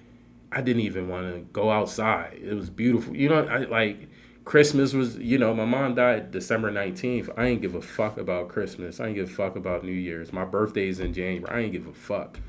[0.51, 2.39] I didn't even want to go outside.
[2.41, 3.15] It was beautiful.
[3.15, 4.07] You know, I like
[4.45, 7.29] Christmas was, you know, my mom died December 19th.
[7.37, 8.99] I ain't give a fuck about Christmas.
[8.99, 10.33] I ain't give a fuck about New Year's.
[10.33, 11.53] My birthday's in January.
[11.53, 12.39] I ain't give a fuck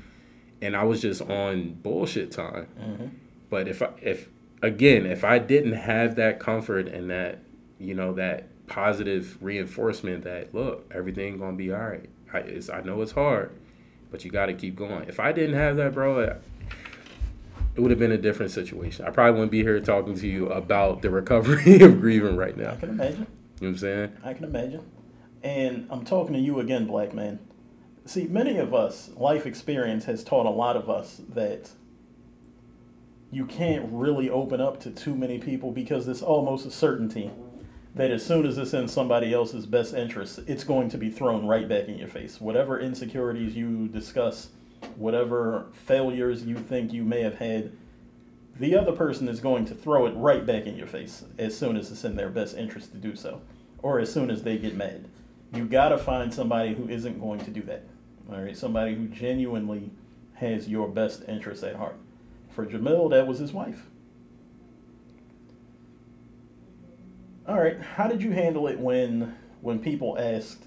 [0.61, 2.67] and I was just on bullshit time.
[2.79, 3.09] Mhm.
[3.49, 4.29] But if I, if
[4.61, 7.39] again, if I didn't have that comfort and that
[7.79, 12.09] you know that positive reinforcement that look, everything gonna be all right.
[12.33, 13.51] I, it's, I know it's hard,
[14.09, 15.09] but you got to keep going.
[15.09, 16.39] If I didn't have that, bro,
[17.75, 19.05] it, would have been a different situation.
[19.05, 22.71] I probably wouldn't be here talking to you about the recovery of grieving right now.
[22.71, 23.19] I can imagine.
[23.19, 23.27] You know
[23.59, 24.17] what I'm saying?
[24.23, 24.83] I can imagine.
[25.43, 27.39] And I'm talking to you again, black man.
[28.05, 31.69] See, many of us, life experience has taught a lot of us that
[33.31, 37.31] you can't really open up to too many people because it's almost a certainty
[37.95, 41.45] that as soon as it's in somebody else's best interest, it's going to be thrown
[41.45, 42.39] right back in your face.
[42.39, 44.49] Whatever insecurities you discuss,
[44.95, 47.71] whatever failures you think you may have had,
[48.59, 51.77] the other person is going to throw it right back in your face as soon
[51.77, 53.41] as it's in their best interest to do so,
[53.81, 55.07] or as soon as they get mad.
[55.53, 57.83] You gotta find somebody who isn't going to do that.
[58.31, 59.91] All right, somebody who genuinely
[60.35, 61.95] has your best interests at heart.
[62.49, 63.87] For Jermill, that was his wife.
[67.47, 70.63] All right, how did you handle it when when people asked,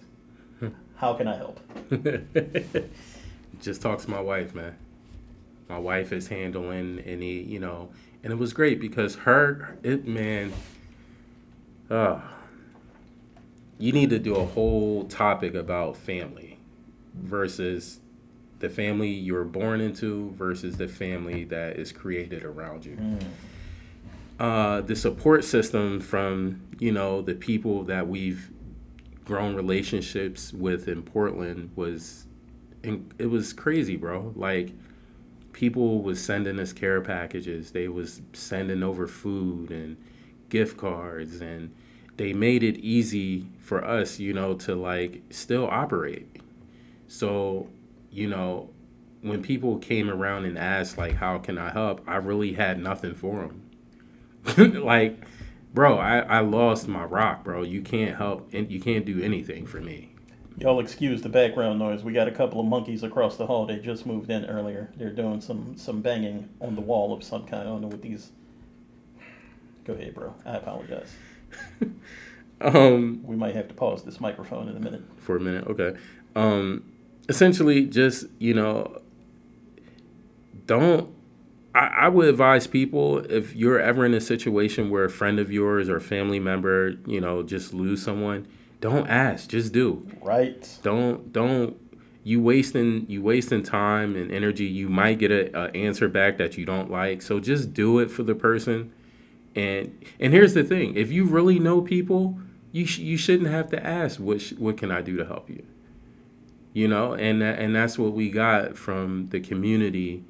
[0.96, 1.60] "How can I help?"
[3.64, 4.76] just talk to my wife, man.
[5.68, 7.90] My wife is handling any, you know,
[8.22, 10.52] and it was great because her, it, man,
[11.90, 12.20] uh,
[13.78, 16.58] you need to do a whole topic about family
[17.14, 18.00] versus
[18.60, 23.18] the family you were born into versus the family that is created around you.
[24.38, 28.50] Uh, the support system from, you know, the people that we've
[29.24, 32.26] grown relationships with in Portland was
[33.18, 34.32] it was crazy, bro.
[34.36, 34.72] Like
[35.52, 37.70] people was sending us care packages.
[37.70, 39.96] They was sending over food and
[40.50, 41.74] gift cards and
[42.16, 46.28] they made it easy for us, you know, to like still operate.
[47.08, 47.68] So,
[48.10, 48.70] you know,
[49.22, 52.02] when people came around and asked like how can I help?
[52.06, 53.50] I really had nothing for
[54.46, 54.82] them.
[54.84, 55.24] like
[55.72, 57.62] bro, I, I lost my rock, bro.
[57.62, 60.13] You can't help and you can't do anything for me.
[60.56, 62.04] Y'all excuse the background noise.
[62.04, 63.66] We got a couple of monkeys across the hall.
[63.66, 64.90] They just moved in earlier.
[64.96, 67.62] They're doing some some banging on the wall of some kind.
[67.62, 68.30] I don't know what these.
[69.84, 70.34] Go ahead, bro.
[70.46, 71.12] I apologize.
[72.60, 75.02] Um, We might have to pause this microphone in a minute.
[75.18, 75.98] for a minute, okay.
[76.34, 76.84] Um,
[77.28, 79.02] essentially, just you know,
[80.66, 81.12] don't.
[81.74, 85.50] I, I would advise people if you're ever in a situation where a friend of
[85.50, 88.46] yours or a family member, you know, just lose someone,
[88.84, 90.06] don't ask, just do.
[90.20, 90.78] Right.
[90.82, 91.74] Don't don't
[92.22, 94.66] you wasting you wasting time and energy.
[94.66, 97.22] You might get a, a answer back that you don't like.
[97.22, 98.92] So just do it for the person.
[99.56, 102.38] And and here's the thing: if you really know people,
[102.72, 105.48] you sh- you shouldn't have to ask what sh- what can I do to help
[105.48, 105.64] you.
[106.74, 110.24] You know, and and that's what we got from the community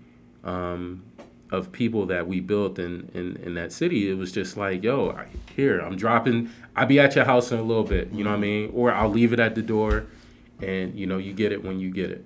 [0.45, 1.03] um,
[1.51, 4.09] of people that we built in, in in that city.
[4.09, 5.19] It was just like, yo,
[5.57, 6.51] here I'm dropping.
[6.77, 8.13] I'll be at your house in a little bit.
[8.13, 8.71] You know what I mean?
[8.75, 10.07] Or I'll leave it at the door
[10.61, 12.25] and you know you get it when you get it.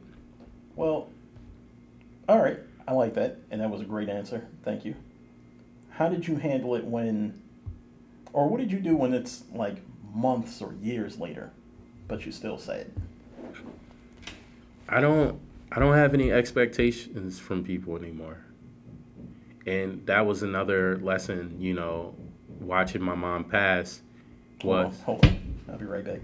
[0.76, 1.08] Well,
[2.28, 4.46] all right, I like that, and that was a great answer.
[4.64, 4.94] Thank you.
[5.90, 7.42] How did you handle it when,
[8.32, 9.76] or what did you do when it's like
[10.14, 11.50] months or years later,
[12.06, 12.92] but you still say it?
[14.88, 15.40] I don't.
[15.70, 18.38] I don't have any expectations from people anymore.
[19.66, 22.14] And that was another lesson, you know,
[22.58, 24.00] watching my mom pass
[24.64, 25.00] was.
[25.02, 25.60] Hold on.
[25.70, 26.20] I'll be right back.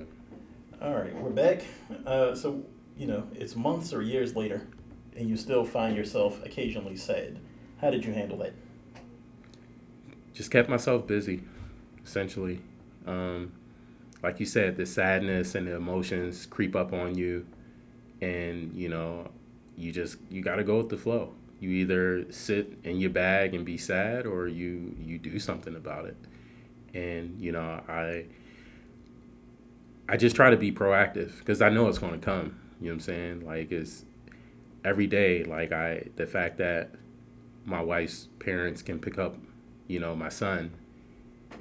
[0.80, 1.62] All right, we're back.
[2.06, 2.62] Uh, so,
[2.96, 4.66] you know, it's months or years later,
[5.16, 7.38] and you still find yourself occasionally sad.
[7.80, 8.54] How did you handle that?
[10.32, 11.42] Just kept myself busy,
[12.04, 12.60] essentially.
[13.06, 13.52] Um,
[14.22, 17.46] like you said, the sadness and the emotions creep up on you,
[18.20, 19.30] and you know,
[19.76, 21.34] you just you got to go with the flow.
[21.60, 26.06] You either sit in your bag and be sad, or you you do something about
[26.06, 26.16] it.
[26.94, 28.26] And you know, I
[30.08, 32.58] I just try to be proactive because I know it's going to come.
[32.80, 33.46] You know what I'm saying?
[33.46, 34.04] Like it's
[34.84, 35.44] every day.
[35.44, 36.90] Like I, the fact that
[37.64, 39.36] my wife's parents can pick up,
[39.86, 40.72] you know, my son,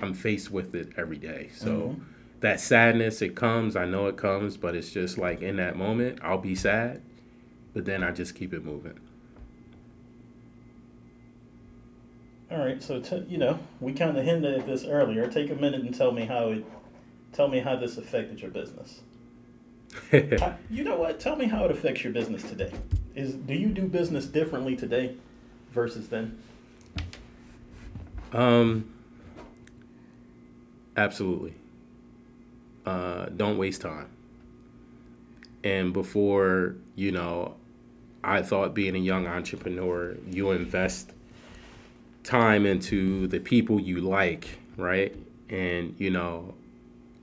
[0.02, 1.50] I'm faced with it every day.
[1.56, 2.04] So mm-hmm.
[2.42, 3.76] that sadness, it comes.
[3.76, 7.02] I know it comes, but it's just like in that moment, I'll be sad,
[7.74, 9.00] but then I just keep it moving.
[12.54, 15.28] All right, so t- you know, we kind of hinted at this earlier.
[15.28, 16.66] Take a minute and tell me how it
[17.34, 19.02] Tell me how this affected your business.
[20.70, 21.20] you know what?
[21.20, 22.72] Tell me how it affects your business today.
[23.16, 25.16] Is do you do business differently today
[25.72, 26.40] versus then?
[28.32, 28.94] Um
[30.96, 31.56] absolutely.
[32.86, 34.10] Uh don't waste time.
[35.64, 37.56] And before, you know,
[38.24, 41.14] I thought being a young entrepreneur, you invest
[42.24, 45.16] time into the people you like, right?
[45.50, 46.56] And you know,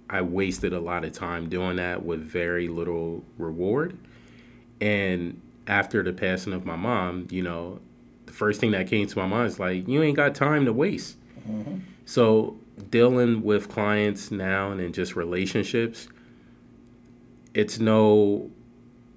[0.09, 3.97] I wasted a lot of time doing that with very little reward.
[4.81, 7.81] And after the passing of my mom, you know,
[8.27, 10.73] the first thing that came to my mind is like, you ain't got time to
[10.73, 11.17] waste.
[11.49, 11.79] Mm-hmm.
[12.05, 12.57] So
[12.91, 16.09] dealing with clients now and in just relationships,
[17.55, 18.51] it's no,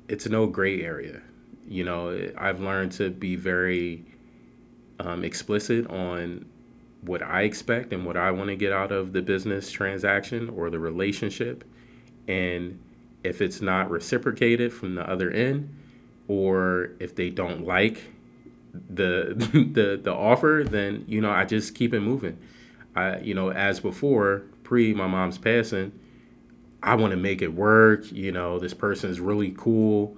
[0.08, 1.22] it's no gray area.
[1.68, 4.06] You know, I've learned to be very
[5.04, 6.46] um, explicit on
[7.02, 10.70] what I expect and what I want to get out of the business transaction or
[10.70, 11.64] the relationship.
[12.28, 12.80] And
[13.24, 15.76] if it's not reciprocated from the other end,
[16.28, 18.14] or if they don't like
[18.74, 19.34] the
[19.74, 22.38] the the offer, then you know I just keep it moving.
[22.96, 25.92] I you know as before pre my mom's passing,
[26.82, 28.10] I want to make it work.
[28.12, 30.18] You know this person is really cool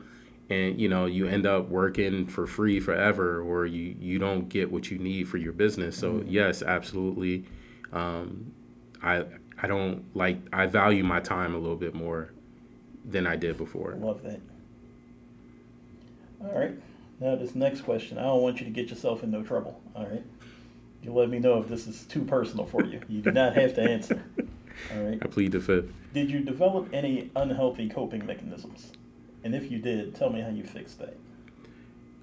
[0.50, 4.72] and you know you end up working for free forever or you you don't get
[4.72, 5.98] what you need for your business.
[5.98, 6.30] So mm-hmm.
[6.30, 7.46] yes absolutely.
[7.92, 8.54] Um,
[9.02, 9.24] i
[9.62, 12.32] i don't like i value my time a little bit more
[13.04, 13.96] than i did before.
[13.96, 14.40] Love that.
[16.42, 16.74] All right.
[17.20, 20.06] Now this next question i don't want you to get yourself in no trouble all
[20.06, 20.24] right?
[21.02, 23.00] You let me know if this is too personal for you.
[23.08, 24.24] You do not have to answer
[24.94, 25.20] all right?
[25.22, 25.92] I plead the fifth.
[26.14, 28.92] Did you develop any unhealthy coping mechanisms
[29.46, 31.16] and if you did, tell me how you fixed that.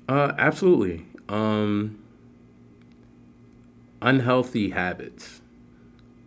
[0.08, 1.06] Uh, absolutely.
[1.28, 2.02] Um,
[4.02, 5.40] unhealthy habits.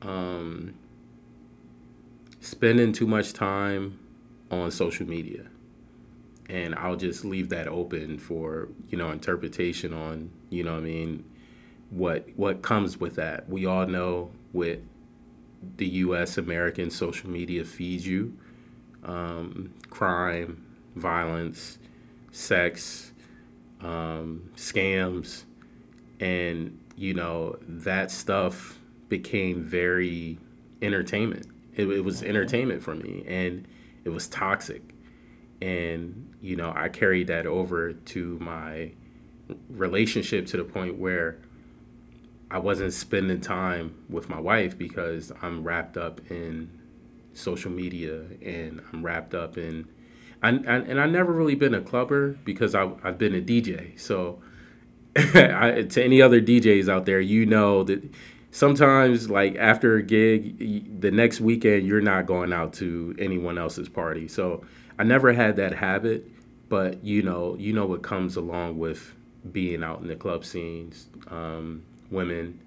[0.02, 0.74] Um,
[2.40, 4.00] spending too much time
[4.50, 5.48] on social media.
[6.48, 11.26] And I'll just leave that open for, you know, interpretation on, you know I mean,
[11.90, 13.50] what what comes with that.
[13.50, 14.80] We all know what
[15.76, 18.38] the US American social media feeds you.
[19.04, 20.65] Um, crime,
[20.96, 21.78] violence,
[22.32, 23.12] sex,
[23.82, 25.44] um, scams,
[26.20, 28.80] and you know that stuff
[29.10, 30.38] became very
[30.82, 31.48] entertainment.
[31.76, 33.68] It, it was entertainment for me, and
[34.04, 34.82] it was toxic.
[35.62, 38.92] And you know, I carried that over to my
[39.70, 41.40] relationship to the point where
[42.50, 46.70] I wasn't spending time with my wife because I'm wrapped up in
[47.34, 49.88] social media and I'm wrapped up in
[50.46, 54.00] I, I, and I've never really been a clubber because I, I've been a DJ.
[54.00, 54.42] So
[55.16, 58.08] I, to any other DJs out there, you know that
[58.52, 63.90] sometimes like after a gig, the next weekend you're not going out to anyone else's
[63.90, 64.28] party.
[64.28, 64.64] So
[65.00, 66.30] I never had that habit,
[66.70, 69.14] but you know, you know what comes along with
[69.52, 71.82] being out in the club scenes, um,
[72.12, 72.60] women,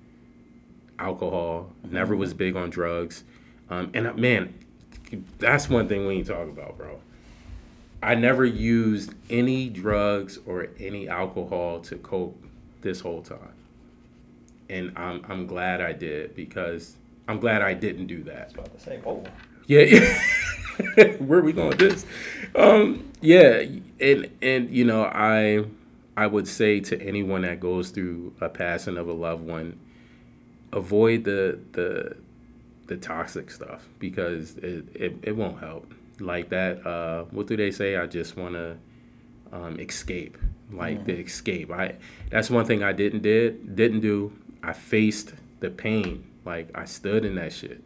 [0.98, 1.70] alcohol.
[1.88, 3.22] Never was big on drugs,
[3.70, 4.52] um, and uh, man,
[5.38, 6.98] that's one thing we ain't talk about, bro.
[8.02, 12.42] I never used any drugs or any alcohol to cope
[12.80, 13.54] this whole time.
[14.70, 16.96] And I'm I'm glad I did because
[17.26, 18.54] I'm glad I didn't do that.
[18.54, 19.24] About to say, whoa.
[19.66, 21.06] Yeah, yeah.
[21.18, 22.06] Where are we going with this?
[22.54, 23.64] Um, yeah,
[24.00, 25.64] and and you know, I
[26.16, 29.78] I would say to anyone that goes through a passing of a loved one,
[30.72, 32.16] avoid the the
[32.86, 35.92] the toxic stuff because it, it, it won't help.
[36.20, 37.96] Like that, uh, what do they say?
[37.96, 38.76] I just want to
[39.52, 40.36] um, escape,
[40.70, 41.70] like the escape.
[41.70, 41.96] I
[42.30, 44.32] that's one thing I didn't did didn't do.
[44.62, 46.24] I faced the pain.
[46.44, 47.84] Like I stood in that shit.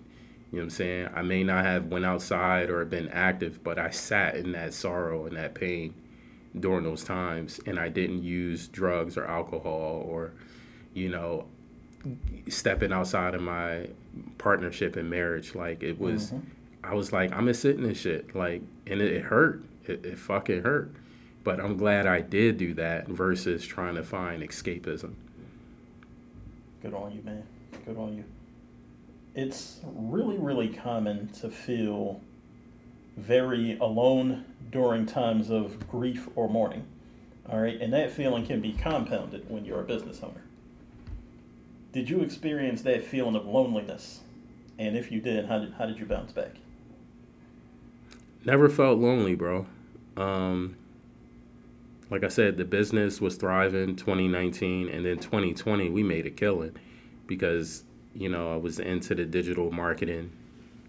[0.50, 1.08] You know what I'm saying?
[1.14, 5.24] I may not have went outside or been active, but I sat in that sorrow
[5.26, 5.94] and that pain
[6.58, 10.32] during those times, and I didn't use drugs or alcohol or,
[10.92, 11.46] you know,
[12.48, 13.88] stepping outside of my
[14.36, 15.54] partnership and marriage.
[15.54, 16.34] Like it was,
[16.84, 18.34] I was like, I'm gonna sit in this shit.
[18.34, 19.62] Like, and it, it hurt.
[19.86, 20.92] It, it fucking hurt.
[21.44, 25.14] But I'm glad I did do that versus trying to find escapism.
[26.82, 27.44] Good on you, man.
[27.84, 28.24] Good on you.
[29.34, 32.20] It's really, really common to feel
[33.16, 36.86] very alone during times of grief or mourning.
[37.48, 40.42] All right, and that feeling can be compounded when you're a business owner.
[41.92, 44.20] Did you experience that feeling of loneliness?
[44.78, 46.56] And if you did, how did, how did you bounce back?
[48.44, 49.66] Never felt lonely, bro.
[50.16, 50.76] Um,
[52.10, 56.76] like I said, the business was thriving 2019, and then 2020 we made a killing
[57.26, 57.84] because
[58.14, 60.32] you know I was into the digital marketing,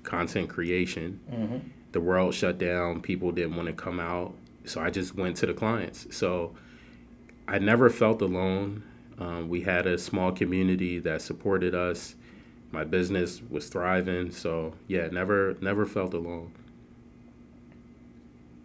[0.04, 1.20] content creation.
[1.32, 1.58] Mm-hmm.
[1.92, 3.02] The world shut down.
[3.02, 4.34] People didn't want to come out,
[4.66, 6.08] so I just went to the clients.
[6.16, 6.56] So
[7.48, 8.84] I never felt alone.
[9.20, 12.16] Um, we had a small community that supported us.
[12.72, 16.52] My business was thriving, so yeah, never never felt alone.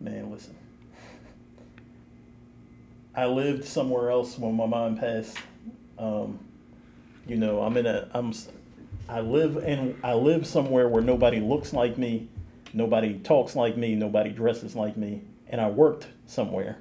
[0.00, 0.56] Man, listen.
[3.14, 5.36] I lived somewhere else when my mom passed.
[5.98, 6.38] Um,
[7.26, 8.32] you know, I'm in a I'm
[9.08, 12.28] I live in I live somewhere where nobody looks like me,
[12.72, 16.78] nobody talks like me, nobody dresses like me, and I worked somewhere.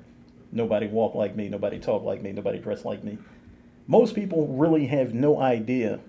[0.51, 3.17] Nobody walked like me, nobody talked like me, nobody dressed like me.
[3.87, 5.99] Most people really have no idea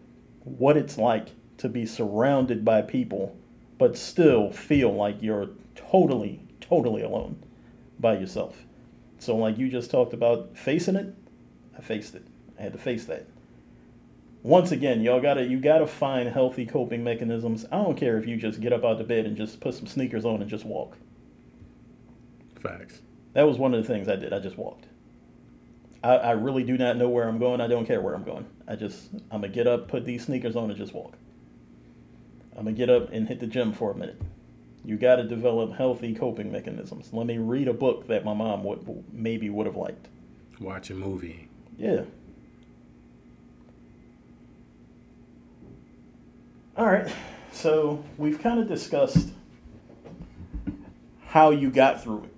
[0.44, 1.28] what it's like
[1.58, 3.36] to be surrounded by people
[3.78, 7.42] but still feel like you're totally totally alone
[7.98, 8.64] by yourself.
[9.18, 11.14] So like you just talked about facing it,
[11.76, 12.26] I faced it.
[12.58, 13.26] I had to face that.
[14.42, 17.66] Once again, y'all gotta you gotta find healthy coping mechanisms.
[17.72, 19.86] I don't care if you just get up out of bed and just put some
[19.86, 20.96] sneakers on and just walk.
[22.60, 23.02] Facts.
[23.32, 24.32] That was one of the things I did.
[24.32, 24.86] I just walked.
[26.02, 27.60] I, I really do not know where I'm going.
[27.60, 28.46] I don't care where I'm going.
[28.66, 31.14] I just I'm gonna get up, put these sneakers on, and just walk.
[32.56, 34.20] I'm gonna get up and hit the gym for a minute.
[34.88, 37.10] You got to develop healthy coping mechanisms.
[37.12, 40.08] Let me read a book that my mom would maybe would have liked.
[40.62, 41.46] Watch a movie.
[41.76, 42.04] Yeah.
[46.74, 47.06] All right.
[47.52, 49.28] So we've kind of discussed
[51.26, 52.34] how you got through it.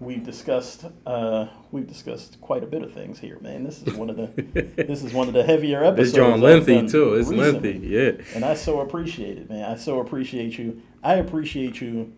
[0.00, 1.46] We've discussed uh,
[1.76, 3.62] we've discussed quite a bit of things here, man.
[3.62, 4.26] This is one of the
[4.76, 6.08] this is one of the heavier episodes.
[6.08, 7.14] It's John lengthy too.
[7.14, 7.74] It's recently.
[7.74, 7.86] lengthy.
[7.86, 8.12] Yeah.
[8.34, 9.70] And I so appreciate it, man.
[9.70, 10.80] I so appreciate you.
[11.04, 12.14] I appreciate you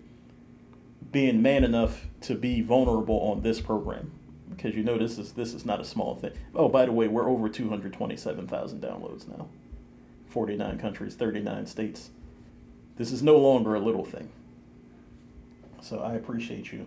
[1.10, 4.12] being man enough to be vulnerable on this program
[4.48, 6.32] because you know this is this is not a small thing.
[6.54, 9.48] Oh, by the way, we're over 227,000 downloads now.
[10.28, 12.10] 49 countries, 39 states.
[12.96, 14.30] This is no longer a little thing.
[15.80, 16.86] So I appreciate you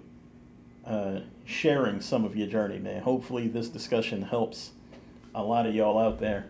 [0.86, 3.02] uh, sharing some of your journey, man.
[3.04, 4.72] Hopefully, this discussion helps
[5.34, 6.48] a lot of y'all out there.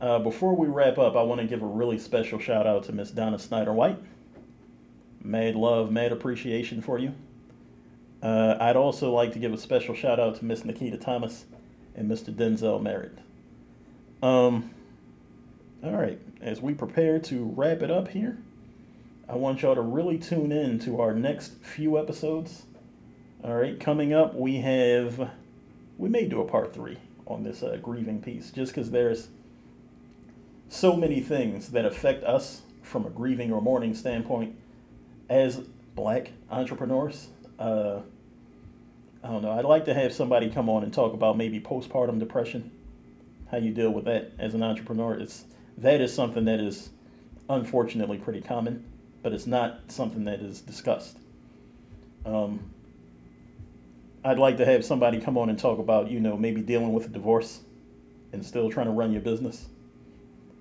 [0.00, 2.92] Uh, before we wrap up, I want to give a really special shout out to
[2.92, 3.98] Miss Donna Snyder White.
[5.22, 7.14] Mad love, mad appreciation for you.
[8.22, 11.44] Uh, I'd also like to give a special shout out to Miss Nikita Thomas
[11.94, 12.34] and Mr.
[12.34, 13.18] Denzel Merritt.
[14.22, 14.70] Um,
[15.82, 18.38] all right, as we prepare to wrap it up here,
[19.28, 22.64] I want y'all to really tune in to our next few episodes.
[23.42, 25.30] All right, coming up, we have,
[25.96, 29.28] we may do a part three on this uh, grieving piece just because there's
[30.68, 34.56] so many things that affect us from a grieving or mourning standpoint
[35.30, 35.56] as
[35.94, 37.28] black entrepreneurs.
[37.58, 38.00] Uh,
[39.24, 39.52] I don't know.
[39.52, 42.70] I'd like to have somebody come on and talk about maybe postpartum depression,
[43.50, 45.14] how you deal with that as an entrepreneur.
[45.14, 45.46] It's
[45.78, 46.90] that is something that is
[47.48, 48.84] unfortunately pretty common,
[49.22, 51.16] but it's not something that is discussed.
[52.26, 52.70] Um,
[54.22, 57.06] I'd like to have somebody come on and talk about, you know, maybe dealing with
[57.06, 57.60] a divorce
[58.32, 59.66] and still trying to run your business.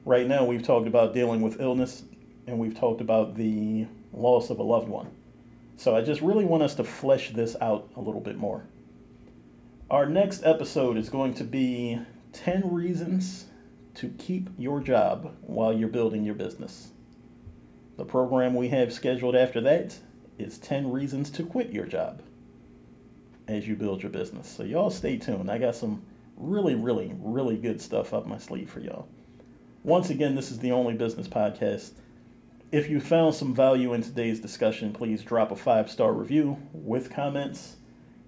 [0.06, 2.04] Right now, we've talked about dealing with illness
[2.48, 5.12] and we've talked about the loss of a loved one.
[5.76, 8.64] So I just really want us to flesh this out a little bit more.
[9.92, 12.00] Our next episode is going to be
[12.32, 13.48] 10 reasons
[13.96, 16.92] to keep your job while you're building your business.
[17.98, 19.98] The program we have scheduled after that
[20.38, 22.22] is 10 reasons to quit your job
[23.50, 24.48] as you build your business.
[24.48, 25.50] So y'all stay tuned.
[25.50, 26.04] I got some
[26.38, 29.08] really, really, really good stuff up my sleeve for y'all.
[29.84, 31.92] Once again, this is the only business podcast.
[32.72, 37.12] If you found some value in today's discussion, please drop a five star review with
[37.12, 37.78] comments.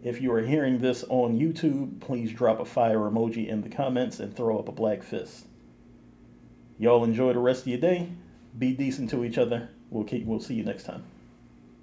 [0.04, 4.20] If you are hearing this on YouTube, please drop a fire emoji in the comments
[4.20, 5.46] and throw up a black fist.
[6.80, 8.10] Y'all enjoy the rest of your day.
[8.58, 9.70] Be decent to each other.
[9.92, 11.04] We'll keep we'll see you next time.